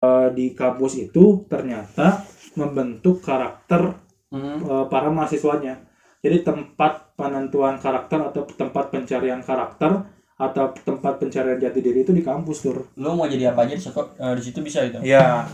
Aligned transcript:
eh, 0.00 0.28
di 0.32 0.56
kampus 0.56 0.96
itu 0.96 1.44
ternyata 1.46 2.24
membentuk 2.56 3.20
karakter 3.20 4.00
Hmm. 4.30 4.62
eh, 4.62 4.86
para 4.86 5.10
mahasiswanya. 5.10 5.82
Jadi 6.22 6.46
tempat 6.46 7.18
penentuan 7.18 7.82
karakter 7.82 8.30
atau 8.30 8.46
tempat 8.46 8.94
pencarian 8.94 9.42
karakter 9.42 10.06
atau 10.38 10.70
tempat 10.86 11.18
pencarian 11.18 11.58
jati 11.58 11.82
diri 11.82 12.06
itu 12.06 12.14
di 12.14 12.22
kampus 12.22 12.62
tur. 12.62 12.86
Lu 12.94 13.18
mau 13.18 13.26
jadi 13.26 13.50
apa 13.50 13.66
aja 13.66 13.74
di 13.74 13.82
situ, 13.82 13.98
eh, 13.98 14.34
di 14.38 14.42
situ 14.46 14.58
bisa 14.62 14.86
gitu. 14.86 15.02
Ya. 15.02 15.50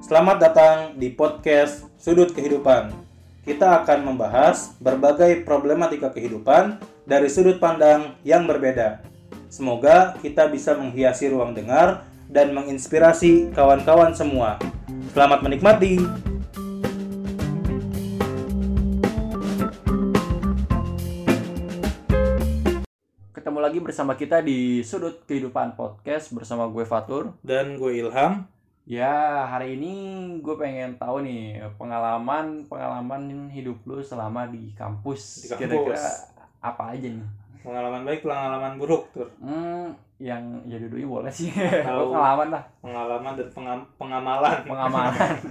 Selamat 0.00 0.40
datang 0.40 0.96
di 0.96 1.12
podcast 1.12 1.84
Sudut 2.00 2.32
Kehidupan. 2.32 2.96
Kita 3.44 3.84
akan 3.84 4.08
membahas 4.08 4.72
berbagai 4.80 5.44
problematika 5.44 6.08
kehidupan 6.08 6.80
dari 7.04 7.28
sudut 7.28 7.60
pandang 7.60 8.16
yang 8.24 8.48
berbeda. 8.48 9.04
Semoga 9.52 10.16
kita 10.24 10.48
bisa 10.48 10.72
menghiasi 10.72 11.28
ruang 11.28 11.52
dengar 11.52 12.07
dan 12.28 12.52
menginspirasi 12.52 13.56
kawan-kawan 13.56 14.12
semua. 14.12 14.60
Selamat 15.16 15.40
menikmati. 15.40 15.96
Ketemu 23.32 23.58
lagi 23.64 23.80
bersama 23.80 24.12
kita 24.12 24.44
di 24.44 24.84
Sudut 24.84 25.24
Kehidupan 25.24 25.72
Podcast 25.72 26.36
bersama 26.36 26.68
gue 26.68 26.84
Fatur. 26.84 27.32
Dan 27.40 27.80
gue 27.80 27.96
Ilham. 27.96 28.44
Ya, 28.88 29.44
hari 29.48 29.76
ini 29.80 29.92
gue 30.40 30.56
pengen 30.56 30.96
tahu 31.00 31.24
nih 31.24 31.60
pengalaman 31.76 32.64
pengalaman 32.68 33.48
hidup 33.52 33.80
lu 33.88 34.04
selama 34.04 34.48
di 34.48 34.72
kampus. 34.76 35.48
Di 35.48 35.56
kampus. 35.56 35.60
Kira-kira 35.64 36.04
apa 36.60 36.92
aja 36.92 37.08
nih? 37.08 37.47
Pengalaman 37.60 38.02
baik, 38.02 38.20
pengalaman 38.22 38.72
buruk, 38.74 39.10
tur. 39.10 39.28
Hmm, 39.38 39.90
yang 40.18 40.40
ya 40.64 40.78
dua 40.80 41.20
boleh 41.20 41.30
sih. 41.30 41.50
Tahu. 41.50 42.10
pengalaman 42.12 42.48
lah, 42.50 42.62
Pengalaman 42.78 43.32
dan 43.34 43.48
pengam- 43.48 43.88
pengamalan. 43.96 44.56
pengamalan. 44.64 45.34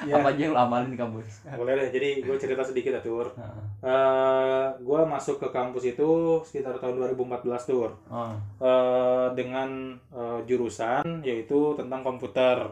Ya. 0.00 0.16
Apa 0.16 0.32
aja 0.32 0.40
yang 0.40 0.54
lu 0.54 0.60
amalin 0.62 0.88
di 0.88 0.96
kampus? 0.96 1.44
Boleh 1.50 1.76
deh. 1.76 1.90
Jadi 1.90 2.24
gue 2.24 2.36
cerita 2.38 2.62
sedikit 2.62 2.94
ya, 2.94 3.02
tur. 3.02 3.26
Heeh. 3.28 3.64
Eh, 3.82 4.64
gue 4.80 5.00
masuk 5.04 5.36
ke 5.36 5.48
kampus 5.50 5.84
itu 5.84 6.08
sekitar 6.40 6.78
tahun 6.78 6.96
2014 7.12 7.44
tur. 7.66 7.90
Oh. 8.08 8.32
eh, 8.56 9.28
dengan 9.34 9.68
eh, 10.08 10.40
jurusan 10.46 11.20
yaitu 11.20 11.74
tentang 11.74 12.00
komputer 12.00 12.64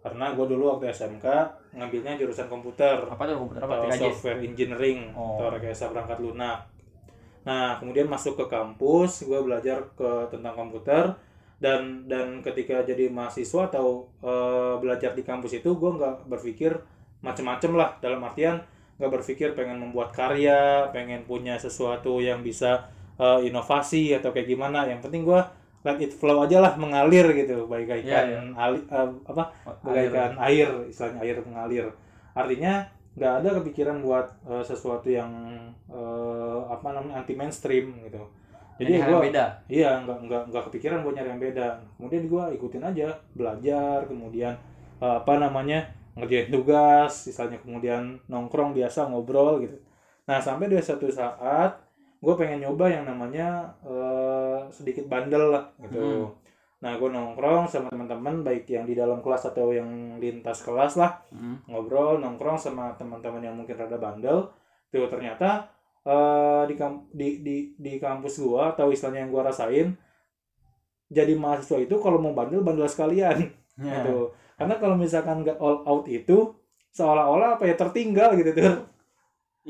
karena 0.00 0.30
gue 0.30 0.46
dulu 0.46 0.70
waktu 0.70 0.88
SMK 0.90 1.26
ngambilnya 1.72 2.14
jurusan 2.14 2.46
komputer 2.46 3.02
Apa 3.02 3.26
tuh 3.26 3.36
komputer 3.36 3.60
apa? 3.60 3.90
software 3.90 4.38
engineering 4.40 5.10
Oh. 5.10 5.36
atau 5.36 5.50
rekayasa 5.50 5.90
perangkat 5.90 6.20
lunak. 6.20 6.70
Nah 7.44 7.80
kemudian 7.80 8.06
masuk 8.08 8.36
ke 8.36 8.46
kampus 8.48 9.24
gue 9.24 9.40
belajar 9.40 9.80
ke 9.96 10.28
tentang 10.32 10.54
komputer. 10.56 11.14
Dan 11.60 12.08
dan 12.08 12.40
ketika 12.40 12.80
jadi 12.80 13.12
mahasiswa 13.12 13.68
atau 13.68 14.08
eh, 14.24 14.74
belajar 14.80 15.12
di 15.12 15.20
kampus 15.20 15.60
itu 15.60 15.76
gue 15.76 15.90
nggak 15.92 16.24
berpikir 16.28 16.72
macem-macem 17.20 17.76
lah. 17.76 17.96
Dalam 18.00 18.20
artian 18.24 18.60
nggak 18.96 19.12
berpikir 19.12 19.52
pengen 19.56 19.80
membuat 19.80 20.12
karya 20.12 20.88
pengen 20.92 21.24
punya 21.28 21.56
sesuatu 21.60 22.20
yang 22.20 22.40
bisa 22.40 22.88
eh, 23.20 23.44
inovasi 23.44 24.16
atau 24.16 24.32
kayak 24.32 24.48
gimana. 24.48 24.88
Yang 24.88 25.04
penting 25.08 25.22
gue 25.28 25.40
let 25.80 25.96
it 26.00 26.12
flow 26.12 26.44
aja 26.44 26.60
lah 26.64 26.72
mengalir 26.80 27.24
gitu. 27.36 27.64
Bagaikan 27.68 28.04
Iya, 28.04 28.20
iya. 28.24 28.40
ali- 28.56 28.84
eh, 28.88 29.08
apa? 29.28 29.44
Air. 29.64 29.80
bagaikan 29.84 30.32
air 30.40 30.68
istilahnya 30.88 31.20
air 31.24 31.36
mengalir. 31.44 31.86
Artinya 32.32 32.88
nggak 33.20 33.32
ada 33.44 33.48
kepikiran 33.60 34.00
buat 34.00 34.24
eh, 34.48 34.64
sesuatu 34.64 35.06
yang 35.06 35.28
eh, 35.86 36.58
apa 36.66 36.88
namanya 36.90 37.20
anti 37.20 37.36
mainstream 37.36 38.00
gitu 38.00 38.24
Jadi 38.80 38.96
gue 39.04 39.18
beda. 39.28 39.44
iya 39.68 40.00
nggak 40.00 40.18
nggak 40.24 40.42
nggak 40.48 40.64
kepikiran 40.72 41.04
buat 41.04 41.12
nyari 41.12 41.28
yang 41.28 41.42
beda 41.42 41.68
kemudian 42.00 42.24
gue 42.26 42.44
ikutin 42.56 42.80
aja 42.82 43.08
belajar 43.36 44.08
kemudian 44.08 44.56
eh, 44.98 45.14
apa 45.20 45.36
namanya 45.36 45.84
ngerjain 46.16 46.48
tugas 46.48 47.28
misalnya 47.28 47.60
kemudian 47.60 48.16
nongkrong 48.26 48.72
biasa 48.72 49.06
ngobrol 49.06 49.60
gitu 49.60 49.76
nah 50.24 50.40
sampai 50.40 50.72
di 50.72 50.80
satu 50.80 51.12
saat 51.12 51.76
gue 52.20 52.34
pengen 52.36 52.64
nyoba 52.64 52.88
yang 52.88 53.04
namanya 53.04 53.68
eh, 53.84 54.58
sedikit 54.72 55.04
bandel 55.06 55.52
lah 55.52 55.64
gitu 55.78 56.00
Hmm. 56.00 56.24
Nah 56.80 56.96
gue 56.96 57.12
nongkrong 57.12 57.68
sama 57.68 57.92
teman-teman 57.92 58.40
baik 58.40 58.64
yang 58.72 58.88
di 58.88 58.96
dalam 58.96 59.20
kelas 59.20 59.52
atau 59.52 59.68
yang 59.68 60.16
lintas 60.16 60.64
kelas 60.64 60.96
lah. 60.96 61.20
Hmm. 61.28 61.60
ngobrol 61.68 62.20
nongkrong 62.24 62.56
sama 62.56 62.96
teman-teman 62.96 63.44
yang 63.44 63.56
mungkin 63.56 63.76
rada 63.76 64.00
bandel. 64.00 64.48
Tuh 64.88 65.06
ternyata 65.06 65.68
eh, 66.02 66.64
di, 66.66 66.74
di 67.12 67.28
di 67.44 67.56
di 67.76 67.92
kampus 68.00 68.40
gua 68.40 68.72
atau 68.72 68.88
istilahnya 68.88 69.28
yang 69.28 69.32
gua 69.32 69.52
rasain 69.52 69.92
jadi 71.10 71.34
mahasiswa 71.34 71.82
itu 71.82 71.98
kalau 71.98 72.22
mau 72.22 72.32
bandel 72.32 72.62
bandel 72.62 72.86
sekalian. 72.86 73.50
Ya. 73.80 74.04
gitu. 74.04 74.30
Karena 74.60 74.76
kalau 74.76 74.92
misalkan 74.92 75.40
nggak 75.40 75.56
all 75.56 75.80
out 75.88 76.04
itu 76.04 76.52
seolah-olah 76.92 77.56
apa 77.56 77.64
ya 77.64 77.74
tertinggal 77.80 78.36
gitu 78.36 78.50
tuh 78.52 78.89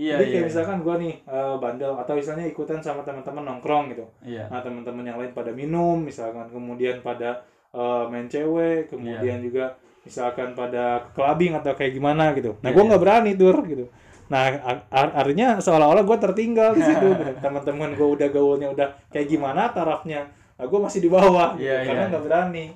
Iya, 0.01 0.17
jadi 0.17 0.25
iya. 0.25 0.33
kayak 0.33 0.47
misalkan 0.49 0.77
gua 0.81 0.97
nih 0.97 1.15
eh, 1.21 1.55
bandel 1.61 1.93
atau 1.93 2.13
misalnya 2.17 2.49
ikutan 2.49 2.81
sama 2.81 3.05
teman-teman 3.05 3.45
nongkrong 3.45 3.93
gitu 3.93 4.09
Iya. 4.25 4.49
Nah 4.49 4.65
teman-teman 4.65 5.05
yang 5.05 5.19
lain 5.21 5.37
pada 5.37 5.53
minum, 5.53 6.01
misalkan 6.01 6.49
kemudian 6.49 7.05
pada 7.05 7.45
eh, 7.71 8.05
main 8.09 8.25
cewek, 8.25 8.89
kemudian 8.89 9.39
Iya. 9.39 9.45
juga 9.45 9.65
misalkan 10.01 10.57
pada 10.57 11.05
clubbing 11.13 11.53
atau 11.55 11.77
kayak 11.77 11.93
gimana 11.93 12.33
gitu. 12.33 12.57
Nah 12.65 12.73
Iya, 12.73 12.75
gue 12.75 12.83
iya. 12.83 12.89
nggak 12.89 13.03
berani 13.05 13.33
tur 13.37 13.57
gitu. 13.69 13.85
Nah 14.33 14.43
ar- 14.63 14.85
ar- 14.89 15.15
artinya 15.21 15.61
seolah-olah 15.61 16.01
gue 16.09 16.17
tertinggal 16.17 16.71
di 16.73 16.81
situ. 16.81 17.07
gitu. 17.13 17.33
Teman-teman 17.45 17.93
gue 17.93 18.09
udah 18.09 18.29
gaulnya 18.31 18.69
udah 18.73 18.89
kayak 19.13 19.29
gimana 19.29 19.69
tarafnya, 19.69 20.25
nah 20.57 20.65
gue 20.65 20.79
masih 20.81 21.05
di 21.05 21.11
bawah 21.13 21.53
gitu, 21.55 21.69
Iya, 21.69 21.85
karena 21.85 22.03
iya. 22.07 22.11
nggak 22.11 22.25
berani. 22.25 22.67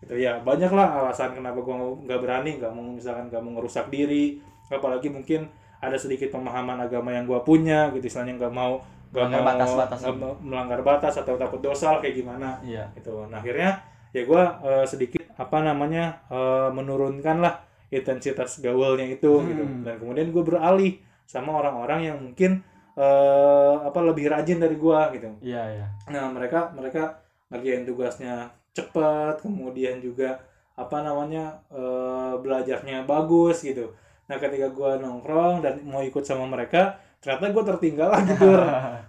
Gitu 0.00 0.14
ya 0.16 0.32
banyak 0.40 0.72
lah 0.72 0.88
alasan 1.04 1.36
kenapa 1.36 1.60
gue 1.60 1.74
nggak 2.08 2.20
berani, 2.24 2.50
nggak 2.56 2.72
mau 2.72 2.88
misalkan 2.88 3.28
nggak 3.28 3.42
mau 3.44 3.52
ngerusak 3.60 3.92
diri, 3.92 4.40
apalagi 4.72 5.12
mungkin 5.12 5.44
ada 5.80 5.96
sedikit 5.96 6.28
pemahaman 6.30 6.76
agama 6.78 7.10
yang 7.10 7.24
gue 7.24 7.40
punya 7.40 7.88
gitu, 7.90 8.04
misalnya 8.04 8.36
nggak 8.36 8.52
mau 8.52 8.78
nggak 9.10 9.26
mau 9.26 9.42
batas-batas. 9.42 9.98
nggak 10.00 10.16
mau 10.16 10.32
melanggar 10.38 10.80
batas 10.80 11.14
atau 11.16 11.34
takut 11.34 11.58
dosa 11.58 11.98
kayak 11.98 12.14
gimana 12.14 12.62
Iya. 12.62 12.86
gitu 12.94 13.26
nah 13.26 13.42
akhirnya 13.42 13.82
ya 14.12 14.22
gue 14.22 14.42
sedikit 14.86 15.24
apa 15.34 15.58
namanya 15.60 16.22
eh, 16.30 16.70
menurunkan 16.70 17.42
lah 17.42 17.58
intensitas 17.90 18.62
gaulnya 18.62 19.10
itu 19.10 19.26
Hmm. 19.34 19.48
gitu 19.48 19.64
dan 19.82 19.94
kemudian 19.98 20.30
gue 20.30 20.44
beralih 20.44 20.92
sama 21.26 21.58
orang-orang 21.58 22.06
yang 22.06 22.18
mungkin 22.20 22.62
eh, 22.94 23.74
apa 23.80 23.98
lebih 24.00 24.30
rajin 24.30 24.58
dari 24.58 24.76
gue 24.76 25.00
gitu 25.16 25.30
Iya, 25.42 25.62
iya. 25.74 25.86
nah 26.06 26.30
mereka 26.30 26.70
mereka 26.70 27.18
ngerjain 27.50 27.82
tugasnya 27.82 28.46
cepat 28.70 29.42
kemudian 29.42 29.98
juga 29.98 30.38
apa 30.76 31.02
namanya 31.02 31.58
eh, 31.66 32.34
belajarnya 32.38 33.02
bagus 33.04 33.66
gitu 33.66 33.90
nah 34.30 34.38
ketika 34.38 34.70
gue 34.70 34.90
nongkrong 35.02 35.58
dan 35.58 35.82
mau 35.82 35.98
ikut 36.00 36.22
sama 36.22 36.46
mereka 36.46 36.94
ternyata 37.18 37.50
gue 37.50 37.64
tertinggal 37.74 38.08
lagi 38.14 38.32
Dur. 38.40 38.62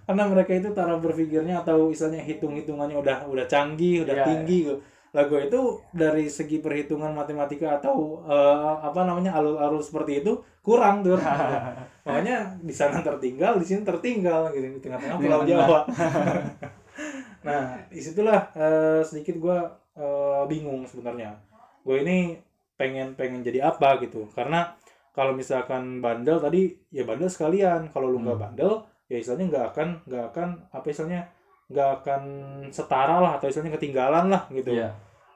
karena 0.04 0.24
mereka 0.26 0.50
itu 0.52 0.68
cara 0.74 0.98
berpikirnya 0.98 1.62
atau 1.62 1.94
istilahnya 1.94 2.26
hitung 2.26 2.58
hitungannya 2.58 2.98
udah 2.98 3.30
udah 3.30 3.46
canggih 3.46 4.02
udah 4.02 4.14
Iya, 4.18 4.24
tinggi 4.26 4.58
gitu. 4.66 4.76
Lah 5.12 5.28
gue 5.28 5.44
itu 5.44 5.60
dari 5.92 6.24
segi 6.26 6.56
perhitungan 6.58 7.12
matematika 7.12 7.76
atau 7.78 8.24
eh, 8.24 8.74
apa 8.80 9.04
namanya 9.04 9.36
alur-alur 9.36 9.78
seperti 9.78 10.24
itu 10.24 10.40
kurang 10.60 11.04
tuh 11.04 11.20
makanya 12.08 12.58
di 12.58 12.74
sana 12.74 12.98
tertinggal 13.04 13.56
di 13.60 13.64
sini 13.68 13.86
tertinggal 13.86 14.50
gitu. 14.52 14.66
Di 14.76 14.80
tengah-tengah 14.82 15.16
Pulau 15.22 15.44
Tengah-tengah. 15.46 15.68
Jawa. 15.68 15.80
nah 17.46 17.62
di 17.88 18.00
situlah 18.02 18.40
eh, 18.56 19.00
sedikit 19.06 19.36
gue 19.38 19.58
eh, 19.96 20.42
bingung 20.48 20.84
sebenarnya. 20.84 21.36
Gue 21.86 22.02
ini 22.04 22.36
pengen 22.76 23.14
pengen 23.16 23.40
jadi 23.40 23.68
apa 23.68 24.00
gitu. 24.02 24.28
Karena 24.32 24.72
kalau 25.12 25.32
misalkan 25.32 26.00
bandel 26.00 26.36
tadi 26.36 26.72
ya 26.88 27.04
bandel 27.04 27.28
sekalian 27.28 27.88
kalau 27.88 28.08
lu 28.08 28.18
nggak 28.18 28.34
Hmm. 28.34 28.44
bandel 28.48 28.72
ya 29.06 29.16
istilahnya 29.16 29.46
nggak 29.48 29.66
akan 29.70 29.88
nggak 30.04 30.24
akan 30.32 30.48
apa 30.70 30.86
istilahnya 30.88 31.22
nggak 31.68 31.88
akan 32.00 32.22
setara 32.68 33.16
lah 33.18 33.32
atau 33.36 33.46
istilahnya 33.46 33.76
ketinggalan 33.76 34.26
lah 34.28 34.44
gitu 34.48 34.72
Iya. 34.72 34.88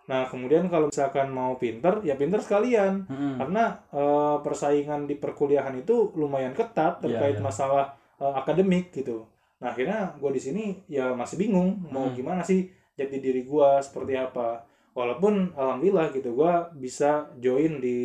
nah 0.06 0.22
kemudian 0.24 0.68
kalau 0.68 0.86
misalkan 0.88 1.28
mau 1.28 1.56
pinter 1.56 1.98
ya 2.00 2.14
pinter 2.14 2.38
sekalian 2.38 3.04
Mm-mm. 3.04 3.36
karena 3.36 3.64
eh, 3.90 4.36
persaingan 4.40 5.04
di 5.04 5.16
perkuliahan 5.16 5.74
itu 5.76 6.12
lumayan 6.14 6.52
ketat 6.52 6.98
Iya, 6.98 7.02
terkait 7.02 7.36
iya. 7.36 7.44
masalah 7.44 7.86
eh, 8.16 8.32
akademik 8.32 8.92
gitu 8.92 9.24
nah 9.56 9.72
akhirnya 9.72 10.12
gue 10.14 10.30
di 10.30 10.40
sini 10.40 10.64
ya 10.86 11.12
masih 11.12 11.36
bingung 11.36 11.80
mau 11.88 12.06
Hmm. 12.06 12.14
gimana 12.14 12.40
sih 12.40 12.68
jati 12.92 13.18
diri 13.18 13.42
gue 13.42 13.68
seperti 13.80 14.14
apa 14.14 14.60
walaupun 14.96 15.52
alhamdulillah 15.52 16.08
gitu 16.08 16.32
gue 16.32 16.52
bisa 16.80 17.28
join 17.36 17.84
di 17.84 18.00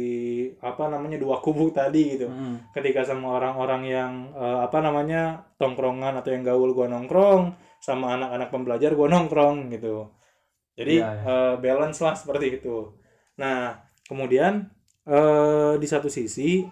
apa 0.59 0.91
namanya 0.91 1.15
dua 1.15 1.39
kubu 1.39 1.71
tadi 1.79 2.19
gitu 2.19 2.27
Mm-mm. 2.27 2.75
ketika 2.75 3.07
sama 3.07 3.39
orang-orang 3.39 3.81
yang 3.87 4.11
eh, 4.35 4.59
apa 4.59 4.83
namanya 4.83 5.39
tongkrongan 5.55 6.19
atau 6.19 6.35
yang 6.35 6.43
gaul 6.43 6.75
gua 6.75 6.91
nongkrong 6.91 7.55
sama 7.79 8.19
anak-anak 8.19 8.51
pembelajar 8.51 8.91
gua 8.91 9.07
nongkrong 9.07 9.71
gitu 9.71 10.11
jadi 10.75 10.99
Iya, 10.99 11.09
iya. 11.15 11.31
eh, 11.31 11.55
balance 11.63 12.03
lah 12.03 12.11
seperti 12.11 12.59
itu 12.59 12.91
nah 13.39 13.79
kemudian 14.03 14.67
eh, 15.07 15.73
di 15.79 15.87
satu 15.87 16.11
sisi 16.11 16.67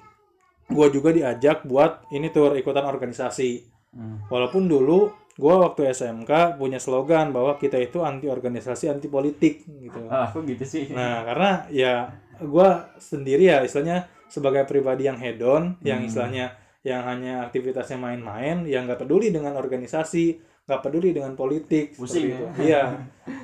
gua 0.67 0.91
juga 0.91 1.15
diajak 1.15 1.63
buat 1.63 2.11
ini 2.11 2.27
tuh 2.29 2.59
ikutan 2.59 2.83
organisasi 2.83 3.71
Mm. 3.89 4.29
walaupun 4.29 4.69
dulu 4.69 5.09
gue 5.39 5.53
waktu 5.55 5.87
SMK 5.89 6.59
punya 6.59 6.83
slogan 6.83 7.31
bahwa 7.31 7.55
kita 7.55 7.79
itu 7.79 8.03
anti 8.03 8.27
organisasi 8.27 8.91
anti 8.91 9.07
politik 9.07 9.63
gitu. 9.63 10.11
Ah 10.11 10.27
kok 10.27 10.43
gitu 10.43 10.67
sih? 10.67 10.91
Nah 10.91 11.23
karena 11.23 11.63
ya 11.71 12.11
gue 12.35 12.69
sendiri 12.99 13.47
ya 13.47 13.63
istilahnya 13.63 14.03
sebagai 14.27 14.67
pribadi 14.67 15.07
yang 15.07 15.15
hedon 15.15 15.79
yang 15.79 16.03
Hmm. 16.03 16.07
istilahnya 16.11 16.45
yang 16.83 17.03
hanya 17.03 17.43
aktivitasnya 17.43 17.95
main-main 17.95 18.67
yang 18.67 18.83
nggak 18.83 18.99
peduli 18.99 19.31
dengan 19.31 19.55
organisasi 19.55 20.39
nggak 20.63 20.79
peduli 20.79 21.11
dengan 21.11 21.33
politik 21.33 21.95
Pusing 21.95 22.29
seperti 22.29 22.35
itu 22.35 22.45
iya. 22.69 22.83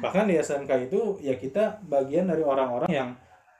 Bahkan 0.03 0.24
di 0.27 0.36
SMK 0.38 0.71
itu 0.86 1.01
ya 1.19 1.36
kita 1.36 1.80
bagian 1.83 2.27
dari 2.27 2.44
orang-orang 2.44 2.92
yang 2.92 3.09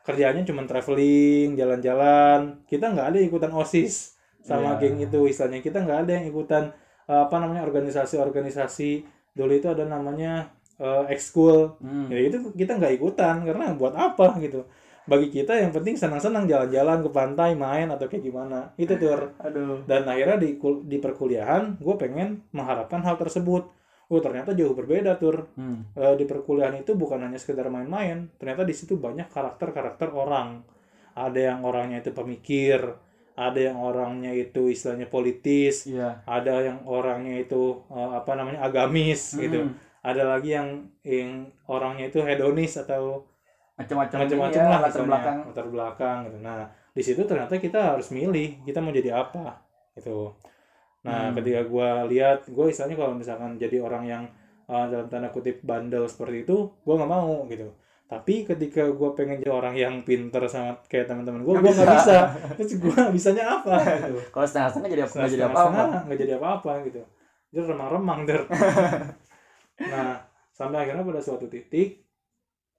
kerjanya 0.04 0.46
cuma 0.46 0.62
traveling 0.64 1.58
jalan-jalan. 1.58 2.62
Kita 2.68 2.94
nggak 2.94 3.08
ada 3.16 3.20
ikutan 3.20 3.50
osis 3.52 4.14
sama 4.40 4.78
Iya. 4.78 4.80
geng 4.86 4.98
itu 5.02 5.20
istilahnya. 5.26 5.60
Kita 5.60 5.82
nggak 5.82 6.00
ada 6.06 6.12
yang 6.14 6.26
ikutan 6.30 6.64
eh, 7.10 7.22
apa 7.26 7.36
namanya 7.42 7.66
organisasi-organisasi 7.66 9.06
dulu 9.36 9.52
itu 9.52 9.68
ada 9.70 9.84
namanya 9.86 10.50
eh, 10.80 11.04
ekskul. 11.14 11.78
Hmm. 11.80 12.08
ya 12.12 12.20
itu 12.20 12.52
kita 12.56 12.78
nggak 12.80 12.94
ikutan 12.98 13.46
karena 13.46 13.74
buat 13.78 13.94
apa 13.94 14.38
gitu. 14.42 14.66
Bagi 15.06 15.30
kita 15.30 15.54
yang 15.62 15.70
penting 15.70 15.94
senang-senang 15.94 16.50
jalan-jalan 16.50 17.06
ke 17.06 17.10
pantai 17.14 17.54
main 17.54 17.94
atau 17.94 18.10
kayak 18.10 18.26
gimana. 18.26 18.74
Itu 18.74 18.98
tur. 18.98 19.34
Aduh. 19.46 19.86
Dan 19.86 20.10
akhirnya 20.10 20.42
di 20.42 20.58
di 20.90 20.98
perkuliahan 20.98 21.78
gue 21.78 21.96
pengen 22.02 22.42
mengharapkan 22.50 23.06
hal 23.06 23.16
tersebut. 23.22 23.70
Oh 24.10 24.22
ternyata 24.22 24.58
jauh 24.58 24.74
berbeda 24.74 25.22
tur. 25.22 25.54
Hmm. 25.54 25.86
Eh, 25.94 26.16
di 26.18 26.26
perkuliahan 26.26 26.82
itu 26.82 26.98
bukan 26.98 27.22
hanya 27.22 27.38
sekedar 27.38 27.70
main-main 27.70 28.34
ternyata 28.42 28.66
di 28.66 28.74
situ 28.74 28.98
banyak 28.98 29.30
karakter-karakter 29.30 30.10
orang. 30.10 30.66
Ada 31.16 31.54
yang 31.54 31.60
orangnya 31.64 32.02
itu 32.02 32.12
pemikir 32.12 32.82
ada 33.36 33.60
yang 33.60 33.78
orangnya 33.80 34.32
itu 34.32 34.72
istilahnya 34.72 35.08
politis 35.12 35.86
iya 35.86 36.24
ada 36.24 36.64
yang 36.64 36.80
orangnya 36.88 37.36
itu 37.44 37.84
eh, 37.92 38.12
apa 38.16 38.32
namanya 38.40 38.64
agamis 38.64 39.36
gitu 39.36 39.60
Hmm. 39.68 39.76
ada 40.06 40.24
lagi 40.38 40.56
yang 40.56 40.70
yang 41.04 41.50
orangnya 41.68 42.08
itu 42.08 42.22
hedonis 42.24 42.78
atau 42.80 43.26
macam-macam 43.76 44.18
macam-macam 44.24 44.62
ya, 44.62 44.70
lah 44.72 44.80
latar 44.80 44.88
misalnya, 44.88 45.08
belakang 45.10 45.38
latar 45.52 45.68
belakang 45.68 46.18
gitu. 46.30 46.38
Nah, 46.40 46.60
di 46.96 47.02
situ 47.04 47.22
ternyata 47.28 47.60
kita 47.60 47.80
harus 47.92 48.08
milih 48.16 48.64
kita 48.64 48.80
mau 48.80 48.96
jadi 48.96 49.12
apa 49.20 49.60
gitu. 50.00 50.32
Nah, 51.04 51.30
Hmm. 51.30 51.36
ketika 51.38 51.62
gua 51.68 52.08
lihat, 52.08 52.48
gue 52.50 52.66
istilahnya 52.72 52.98
kalau 52.98 53.14
misalkan 53.14 53.60
jadi 53.60 53.78
orang 53.84 54.04
yang 54.08 54.24
uh, 54.66 54.86
dalam 54.90 55.06
tanda 55.12 55.28
kutip 55.30 55.60
bandel 55.62 56.08
seperti 56.08 56.48
itu, 56.48 56.72
gua 56.88 56.94
nggak 57.04 57.12
mau 57.12 57.46
gitu. 57.52 57.68
Tapi 58.06 58.46
ketika 58.46 58.86
gua 58.94 59.18
pengen 59.18 59.42
jadi 59.42 59.50
orang 59.50 59.74
yang 59.74 59.96
pinter 60.06 60.46
sama 60.46 60.78
kayak 60.86 61.10
teman-teman 61.10 61.42
gua, 61.42 61.58
Nggak 61.58 61.64
gua 61.66 61.74
nggak 61.74 61.96
bisa. 61.98 62.18
Terus 62.54 62.74
gua 62.78 63.00
bisanya 63.10 63.44
apa? 63.50 63.74
Gitu. 64.06 64.22
kalau 64.30 64.46
setengah-setengah 64.46 64.90
jadi 64.94 65.04
apa 65.04 65.14
nggak 65.18 65.34
jadi 65.34 65.46
apa-apa 65.50 65.82
nggak 66.06 66.20
jadi 66.22 66.34
apa-apa 66.38 66.72
gitu. 66.86 67.02
Jadi 67.50 67.60
remang-remang 67.66 68.20
der. 68.30 68.42
nah, 69.92 70.22
sampai 70.54 70.78
akhirnya 70.86 71.02
pada 71.02 71.22
suatu 71.22 71.50
titik 71.50 72.06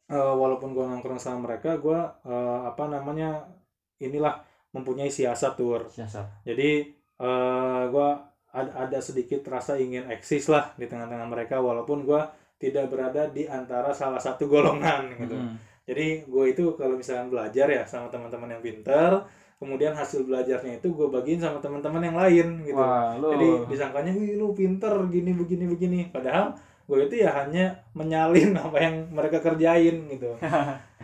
eh, 0.07 0.35
walaupun 0.39 0.71
gua 0.71 0.87
nongkrong 0.95 1.19
sama 1.19 1.51
mereka, 1.51 1.75
gua 1.83 2.23
eh, 2.23 2.61
apa 2.71 2.87
namanya 2.87 3.51
inilah 3.99 4.39
mempunyai 4.71 5.11
siasat 5.11 5.59
tur. 5.59 5.91
siasat 5.91 6.47
Jadi 6.47 6.87
eh 7.19 7.83
gua 7.91 8.23
ada, 8.55 8.89
ada 8.89 8.99
sedikit 9.03 9.43
rasa 9.51 9.75
ingin 9.75 10.07
eksis 10.07 10.47
lah 10.47 10.71
di 10.79 10.87
tengah-tengah 10.87 11.27
mereka 11.27 11.59
walaupun 11.59 12.07
gua 12.07 12.31
tidak 12.57 12.89
berada 12.89 13.29
di 13.29 13.45
antara 13.45 13.93
salah 13.93 14.21
satu 14.21 14.49
golongan 14.49 15.13
gitu. 15.21 15.37
Hmm. 15.37 15.57
Jadi 15.87 16.27
gue 16.27 16.45
itu 16.51 16.65
kalau 16.75 16.99
misalnya 16.99 17.31
belajar 17.31 17.67
ya 17.71 17.83
sama 17.87 18.11
teman-teman 18.11 18.59
yang 18.59 18.63
pinter, 18.65 19.23
kemudian 19.57 19.95
hasil 19.95 20.27
belajarnya 20.27 20.83
itu 20.83 20.89
gue 20.93 21.09
bagiin 21.09 21.41
sama 21.41 21.63
teman-teman 21.63 22.03
yang 22.03 22.17
lain 22.19 22.49
gitu. 22.67 22.77
wah 22.77 23.15
lu 23.17 23.33
Jadi 23.37 23.49
disangkanya, 23.71 24.13
wih 24.13 24.35
lu 24.35 24.51
pinter 24.57 24.93
gini 25.09 25.31
begini 25.37 25.65
begini. 25.71 25.99
Padahal 26.11 26.57
gue 26.87 26.99
itu 27.07 27.15
ya 27.23 27.31
hanya 27.35 27.75
menyalin 27.95 28.57
apa 28.67 28.77
yang 28.81 28.95
mereka 29.13 29.39
kerjain 29.41 30.09
gitu. 30.11 30.33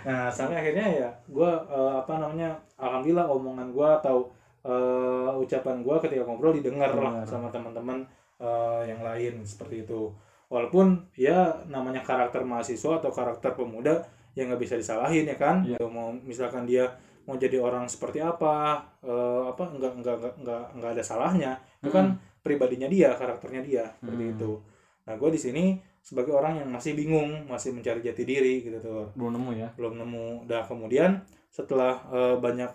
Nah 0.02 0.26
sampai 0.26 0.58
akhirnya 0.58 0.82
ya 0.90 1.08
gue 1.30 1.46
eh, 1.46 1.92
apa 2.02 2.18
namanya, 2.18 2.58
alhamdulillah 2.74 3.22
omongan 3.22 3.70
gue 3.70 3.88
atau 4.02 4.26
eh, 4.66 5.30
ucapan 5.30 5.78
gue 5.78 5.96
ketika 6.02 6.26
ngobrol 6.26 6.50
didengar 6.50 6.90
lah 6.98 7.22
sama 7.22 7.46
teman-teman 7.54 8.02
eh, 8.42 8.90
yang 8.90 8.98
lain 8.98 9.46
seperti 9.46 9.86
itu. 9.86 10.10
Walaupun 10.52 11.08
ya 11.16 11.64
namanya 11.72 12.04
karakter 12.04 12.44
mahasiswa 12.44 13.00
atau 13.00 13.08
karakter 13.08 13.56
pemuda 13.56 14.04
yang 14.36 14.52
nggak 14.52 14.60
bisa 14.60 14.76
disalahin 14.76 15.24
ya 15.24 15.36
kan. 15.40 15.64
Gitu, 15.64 15.80
Mau 15.88 16.12
misalkan 16.12 16.68
dia 16.68 16.92
mau 17.24 17.40
jadi 17.40 17.56
orang 17.56 17.88
seperti 17.88 18.20
apa, 18.20 18.84
eh, 19.00 19.42
apa 19.48 19.64
enggak 19.72 19.92
enggak 19.96 20.14
enggak 20.20 20.34
enggak 20.44 20.62
enggak 20.76 20.90
ada 20.92 21.02
salahnya. 21.02 21.52
Itu 21.80 21.88
kan 21.88 22.20
pribadinya 22.44 22.84
dia, 22.90 23.16
karakternya 23.16 23.62
dia 23.64 23.84
seperti 23.96 24.24
Hmm. 24.28 24.32
itu. 24.36 24.52
Nah, 25.08 25.14
gue 25.16 25.30
di 25.32 25.40
sini 25.40 25.64
sebagai 26.02 26.34
orang 26.34 26.60
yang 26.60 26.68
masih 26.68 26.92
bingung, 26.98 27.46
masih 27.48 27.70
mencari 27.72 28.02
jati 28.02 28.22
diri 28.26 28.60
gitu 28.66 28.76
tuh, 28.82 29.06
belum 29.16 29.38
nemu 29.38 29.50
ya 29.56 29.68
belum 29.78 29.94
nemu. 30.02 30.26
Nah, 30.50 30.62
kemudian 30.68 31.22
setelah 31.48 32.02
eh, 32.12 32.36
banyak 32.36 32.70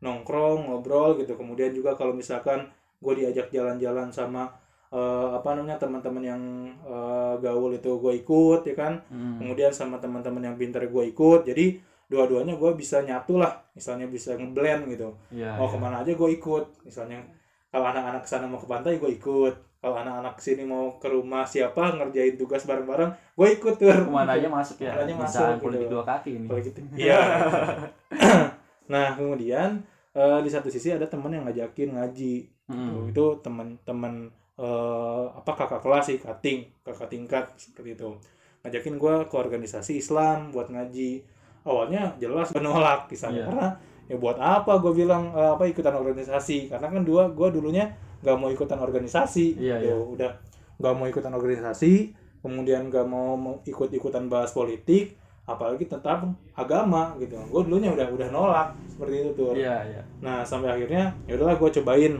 nongkrong, 0.00 0.68
ngobrol 0.68 1.16
gitu, 1.20 1.36
kemudian 1.36 1.72
juga 1.72 1.92
kalau 1.96 2.16
misalkan 2.16 2.68
gue 3.00 3.14
diajak 3.16 3.48
jalan-jalan 3.52 4.08
sama 4.12 4.48
eh, 4.90 5.28
apa 5.38 5.48
namanya 5.54 5.78
teman-teman 5.78 6.22
yang 6.22 6.42
eh, 6.82 7.34
gaul 7.38 7.70
itu 7.74 7.90
gue 7.98 8.12
ikut 8.20 8.60
ya 8.66 8.74
kan, 8.74 8.94
Hmm. 9.10 9.38
kemudian 9.38 9.70
sama 9.70 9.96
teman-teman 10.02 10.42
yang 10.42 10.56
pintar 10.58 10.82
gue 10.86 11.04
ikut, 11.10 11.46
jadi 11.46 11.78
dua-duanya 12.10 12.58
gue 12.58 12.70
bisa 12.74 12.98
nyatu 13.06 13.38
lah, 13.38 13.62
misalnya 13.72 14.10
bisa 14.10 14.34
ngeblend 14.34 14.90
gitu. 14.90 15.14
Iya, 15.30 15.54
mau 15.54 15.70
iya. 15.70 15.72
ke 15.72 15.78
mana 15.78 15.96
aja 16.02 16.10
gue 16.10 16.30
ikut. 16.34 16.82
Misalnya 16.82 17.22
kalau 17.70 17.86
anak-anak 17.86 18.26
ke 18.26 18.28
sana 18.28 18.50
mau 18.50 18.58
ke 18.58 18.66
pantai 18.66 18.98
gue 18.98 19.10
ikut. 19.14 19.54
Kalau 19.80 19.96
anak-anak 19.96 20.36
ke 20.36 20.42
sini 20.44 20.66
mau 20.66 20.98
ke 21.00 21.08
rumah 21.08 21.46
siapa 21.46 21.96
ngerjain 21.96 22.36
tugas 22.36 22.66
bareng-bareng 22.66 23.14
gue 23.14 23.48
ikut 23.56 23.74
tuh. 23.78 23.88
Ke 23.88 24.10
mana 24.10 24.34
aja 24.36 24.50
masuk 24.50 24.82
ya? 24.82 24.92
Ke 24.92 25.06
mana 25.06 25.24
masuk, 25.24 25.70
gitu. 25.70 25.86
dua 25.86 26.02
kaki 26.04 26.30
ini. 26.36 26.46
Gitu. 26.50 26.78
Iya. 26.98 27.20
Nah 28.90 29.14
kemudian 29.14 29.86
eh, 30.18 30.38
di 30.42 30.50
satu 30.50 30.66
sisi 30.66 30.90
ada 30.90 31.06
teman 31.06 31.30
yang 31.30 31.46
ngajakin 31.46 31.94
ngaji. 31.94 32.34
Hmm. 32.66 33.06
Itu 33.06 33.38
teman-teman 33.38 34.34
eh, 34.60 35.24
apa 35.32 35.52
kakak 35.56 35.80
kelas 35.80 36.04
sih 36.06 36.18
kating 36.20 36.68
kakak 36.84 37.08
tingkat 37.08 37.44
seperti 37.56 37.96
itu. 37.96 38.12
Ngajakin 38.60 38.94
gue 39.00 39.14
ke 39.24 39.36
organisasi 39.36 39.96
Islam 39.96 40.52
buat 40.52 40.68
ngaji. 40.68 41.24
Awalnya 41.64 42.16
jelas 42.16 42.52
menolak 42.52 43.08
misalnya 43.08 43.40
Iya. 43.40 43.46
karena 43.48 43.68
ya 44.04 44.16
buat 44.16 44.36
apa 44.36 44.72
gue 44.78 44.92
bilang 44.94 45.32
eh, 45.32 45.50
apa 45.56 45.64
ikutan 45.64 45.96
organisasi? 45.96 46.68
Karena 46.68 46.92
kan 46.92 47.02
dua 47.02 47.32
gue 47.32 47.48
dulunya 47.50 47.88
nggak 48.20 48.36
mau 48.36 48.52
ikutan 48.52 48.76
organisasi 48.76 49.56
Iya, 49.56 49.80
Tuh, 49.80 49.88
iya. 49.88 49.94
udah 49.96 50.30
nggak 50.76 50.92
mau 50.92 51.06
ikutan 51.08 51.32
organisasi 51.32 52.12
kemudian 52.40 52.88
nggak 52.88 53.04
mau 53.04 53.36
ikut-ikutan 53.64 54.28
bahas 54.28 54.52
politik 54.52 55.16
apalagi 55.44 55.88
tentang 55.88 56.36
agama 56.52 57.16
gitu. 57.16 57.36
Gue 57.48 57.64
dulunya 57.64 57.92
udah 57.92 58.06
udah 58.12 58.28
nolak 58.28 58.68
seperti 58.88 59.24
itu 59.24 59.30
tuh 59.34 59.52
iya 59.56 59.84
iya. 59.84 60.02
Nah 60.20 60.44
sampai 60.44 60.68
akhirnya 60.68 61.16
ya 61.24 61.36
udahlah 61.36 61.56
gue 61.56 61.70
cobain 61.80 62.14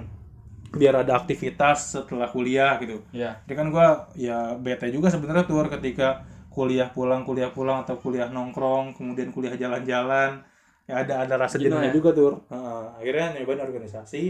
biar 0.71 1.03
ada 1.03 1.19
aktivitas 1.19 1.99
setelah 1.99 2.31
kuliah 2.31 2.79
gitu. 2.79 3.03
iya 3.11 3.43
Jadi 3.45 3.55
kan 3.59 3.67
gue 3.75 3.87
ya 4.23 4.55
bete 4.55 4.87
juga 4.95 5.11
sebenarnya 5.11 5.45
tuh 5.47 5.67
ketika 5.67 6.23
kuliah 6.51 6.91
pulang 6.91 7.23
kuliah 7.27 7.51
pulang 7.51 7.83
atau 7.87 7.99
kuliah 7.99 8.27
nongkrong 8.31 8.95
kemudian 8.99 9.31
kuliah 9.31 9.55
jalan-jalan 9.55 10.43
ya 10.91 10.95
ada 11.07 11.15
ada 11.23 11.35
rasa 11.39 11.57
Jenuh 11.59 11.79
jenuhnya 11.79 11.91
ya? 11.91 11.95
juga 11.95 12.11
tuh. 12.11 12.33
Heeh, 12.51 12.85
akhirnya 12.99 13.27
nyobain 13.39 13.63
organisasi 13.63 14.23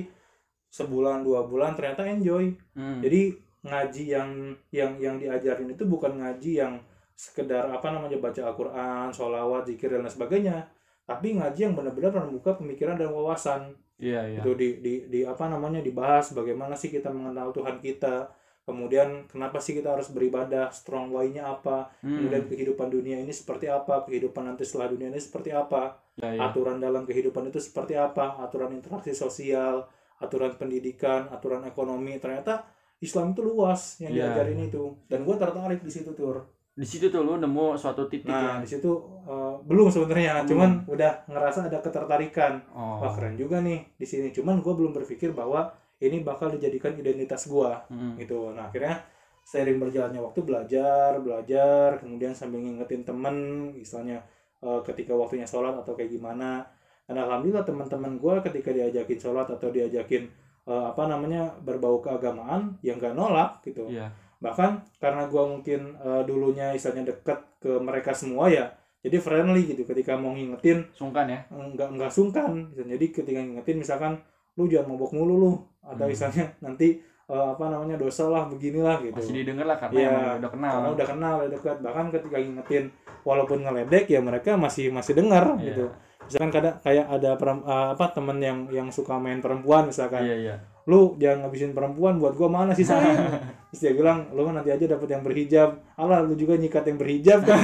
sebulan 0.70 1.24
dua 1.24 1.48
bulan 1.48 1.72
ternyata 1.74 2.04
enjoy. 2.04 2.52
Hmm. 2.76 3.00
Jadi 3.00 3.36
ngaji 3.64 4.04
yang 4.08 4.30
yang 4.72 4.92
yang 5.00 5.16
diajarin 5.20 5.72
itu 5.72 5.84
bukan 5.88 6.20
ngaji 6.20 6.60
yang 6.60 6.80
sekedar 7.16 7.68
apa 7.68 7.92
namanya 7.92 8.16
baca 8.16 8.40
Al-Quran, 8.48 9.12
sholawat, 9.12 9.68
zikir 9.68 9.92
dan 9.92 10.04
lain 10.04 10.12
sebagainya. 10.12 10.56
Tapi 11.04 11.36
ngaji 11.36 11.60
yang 11.68 11.74
benar-benar 11.76 12.12
membuka 12.24 12.56
pemikiran 12.56 12.96
dan 12.96 13.12
wawasan 13.12 13.76
iya 14.00 14.20
iya. 14.26 14.40
Itu 14.40 14.56
di, 14.56 14.68
di 14.80 14.94
di 15.06 15.20
apa 15.22 15.46
namanya 15.46 15.78
dibahas 15.78 16.32
bagaimana 16.32 16.74
sih 16.74 16.88
kita 16.88 17.12
mengenal 17.12 17.52
Tuhan 17.52 17.78
kita 17.78 18.32
kemudian 18.60 19.26
kenapa 19.26 19.58
sih 19.58 19.74
kita 19.74 19.96
harus 19.96 20.08
beribadah 20.08 20.70
strong 20.70 21.10
why-nya 21.10 21.42
apa 21.48 21.90
Hmm. 22.00 22.16
kemudian 22.16 22.44
kehidupan 22.46 22.88
dunia 22.88 23.18
ini 23.18 23.32
seperti 23.32 23.66
apa 23.66 24.04
kehidupan 24.04 24.46
nanti 24.46 24.62
setelah 24.62 24.88
dunia 24.88 25.08
ini 25.08 25.18
seperti 25.18 25.50
apa 25.52 25.96
iya 26.16 26.36
iya 26.36 26.40
aturan 26.46 26.78
dalam 26.78 27.02
kehidupan 27.04 27.48
itu 27.48 27.58
seperti 27.58 27.96
apa 27.98 28.38
aturan 28.38 28.70
interaksi 28.72 29.10
sosial 29.12 29.84
aturan 30.20 30.52
pendidikan 30.54 31.26
aturan 31.28 31.64
ekonomi 31.64 32.20
ternyata 32.20 32.62
Islam 33.00 33.32
itu 33.32 33.40
luas 33.40 33.96
yang 33.98 34.12
Iya, 34.12 34.28
diajarin 34.36 34.60
itu. 34.68 34.84
Dan 35.08 35.24
gue 35.24 35.32
tertarik 35.40 35.80
di 35.80 35.88
situ 35.88 36.12
tur 36.12 36.44
di 36.70 36.86
situ 36.86 37.10
tuh 37.10 37.20
lu 37.26 37.36
nemu 37.36 37.74
suatu 37.76 38.06
titik 38.06 38.30
nah 38.30 38.56
ya 38.56 38.62
di 38.62 38.68
situ 38.70 38.88
eh, 39.26 39.54
belum 39.66 39.90
sebenarnya. 39.90 40.40
Belum. 40.42 40.48
cuman 40.48 40.70
udah 40.88 41.12
ngerasa 41.28 41.68
ada 41.68 41.78
ketertarikan. 41.82 42.62
Oh. 42.72 43.02
Wah 43.02 43.12
keren 43.12 43.34
juga 43.36 43.60
nih 43.60 43.84
di 43.98 44.06
sini. 44.06 44.30
Cuman 44.30 44.62
gue 44.62 44.72
belum 44.72 44.94
berpikir 44.94 45.34
bahwa 45.34 45.68
ini 46.00 46.24
bakal 46.24 46.48
dijadikan 46.48 46.96
identitas 46.96 47.50
gue 47.50 47.70
Hmm. 47.92 48.16
gitu. 48.16 48.54
Nah 48.56 48.70
akhirnya 48.70 48.96
seiring 49.44 49.82
berjalannya 49.82 50.20
waktu 50.22 50.40
belajar 50.46 51.18
belajar 51.18 51.98
kemudian 51.98 52.30
sambil 52.32 52.62
ngingetin 52.62 53.02
temen 53.04 53.36
istilahnya 53.76 54.22
eh, 54.62 54.80
ketika 54.86 55.12
waktunya 55.12 55.44
sholat 55.44 55.74
atau 55.74 55.92
kayak 55.92 56.08
gimana. 56.08 56.64
Dan 57.04 57.18
alhamdulillah 57.18 57.66
teman-teman 57.66 58.14
gue 58.16 58.34
ketika 58.46 58.70
diajakin 58.70 59.18
sholat 59.18 59.50
atau 59.50 59.68
diajakin 59.68 60.30
eh, 60.64 60.84
apa 60.86 61.02
namanya 61.10 61.50
berbau 61.60 61.98
keagamaan 61.98 62.78
yang 62.80 62.96
gak 62.96 63.12
nolak 63.18 63.58
gitu. 63.66 63.90
Iya 63.90 64.08
bahkan 64.40 64.70
karena 64.96 65.28
gua 65.28 65.44
mungkin 65.46 65.94
eh, 65.96 66.22
dulunya 66.24 66.72
istilahnya 66.72 67.12
deket 67.12 67.38
ke 67.58 67.76
mereka 67.78 68.10
semua 68.10 68.48
ya 68.48 68.72
jadi 69.00 69.16
friendly 69.16 69.64
gitu. 69.66 69.84
Ketika 69.84 70.12
mau 70.12 70.32
ngingetin 70.32 70.84
sungkan 70.92 71.24
ya? 71.24 71.40
nggak 71.48 71.88
nggak 71.96 72.12
sungkan 72.12 72.68
gitu. 72.70 72.84
jadi 72.86 73.04
ketika 73.10 73.40
ngingetin 73.40 73.76
misalkan 73.78 74.12
lu 74.56 74.68
jangan 74.68 74.92
mabok 74.92 75.12
mulu 75.12 75.34
lu. 75.36 75.52
Atau 75.80 76.04
Hmm. 76.04 76.12
misalnya 76.12 76.44
nanti 76.60 77.00
eh, 77.24 77.46
apa 77.48 77.64
namanya 77.68 77.96
dosa 77.96 78.26
lah 78.26 78.44
beginilah 78.44 79.00
gitu. 79.00 79.16
Masih 79.16 79.36
didengar 79.40 79.64
lah 79.64 79.78
karena 79.78 80.00
emang 80.02 80.24
udah 80.36 80.50
kenal. 80.50 80.72
karena 80.74 80.88
udah 80.90 81.06
kenal 81.06 81.34
udah 81.38 81.50
dekat 81.50 81.76
bahkan 81.80 82.06
ketika 82.10 82.36
ngingetin 82.36 82.84
walaupun 83.22 83.58
ngeledek 83.60 84.04
ya 84.08 84.20
mereka 84.20 84.56
masih 84.56 84.90
masih 84.90 85.16
dengar 85.16 85.56
Iya. 85.56 85.64
gitu. 85.72 85.84
Misalkan 86.20 86.50
kadang 86.52 86.76
kayak 86.80 87.06
ada 87.08 87.30
perem- 87.34 87.64
eh, 87.64 87.88
apa 87.92 88.04
temen 88.12 88.38
yang 88.38 88.58
yang 88.68 88.88
suka 88.90 89.16
main 89.16 89.40
perempuan 89.40 89.88
misalkan. 89.88 90.24
Iya 90.24 90.36
iya 90.36 90.54
lu 90.88 91.16
jangan 91.20 91.44
ngabisin 91.44 91.76
perempuan 91.76 92.16
buat 92.16 92.32
gua 92.38 92.48
mana 92.48 92.72
sih 92.72 92.86
sayang? 92.86 93.16
Terus 93.74 93.80
dia 93.80 93.92
bilang 93.92 94.30
lu 94.32 94.48
kan 94.48 94.56
nanti 94.56 94.72
aja 94.72 94.84
dapat 94.88 95.08
yang 95.12 95.22
berhijab. 95.26 95.70
Alah 96.00 96.24
lu 96.24 96.32
juga 96.38 96.56
nyikat 96.56 96.84
yang 96.88 96.98
berhijab. 97.00 97.44
Kan 97.44 97.58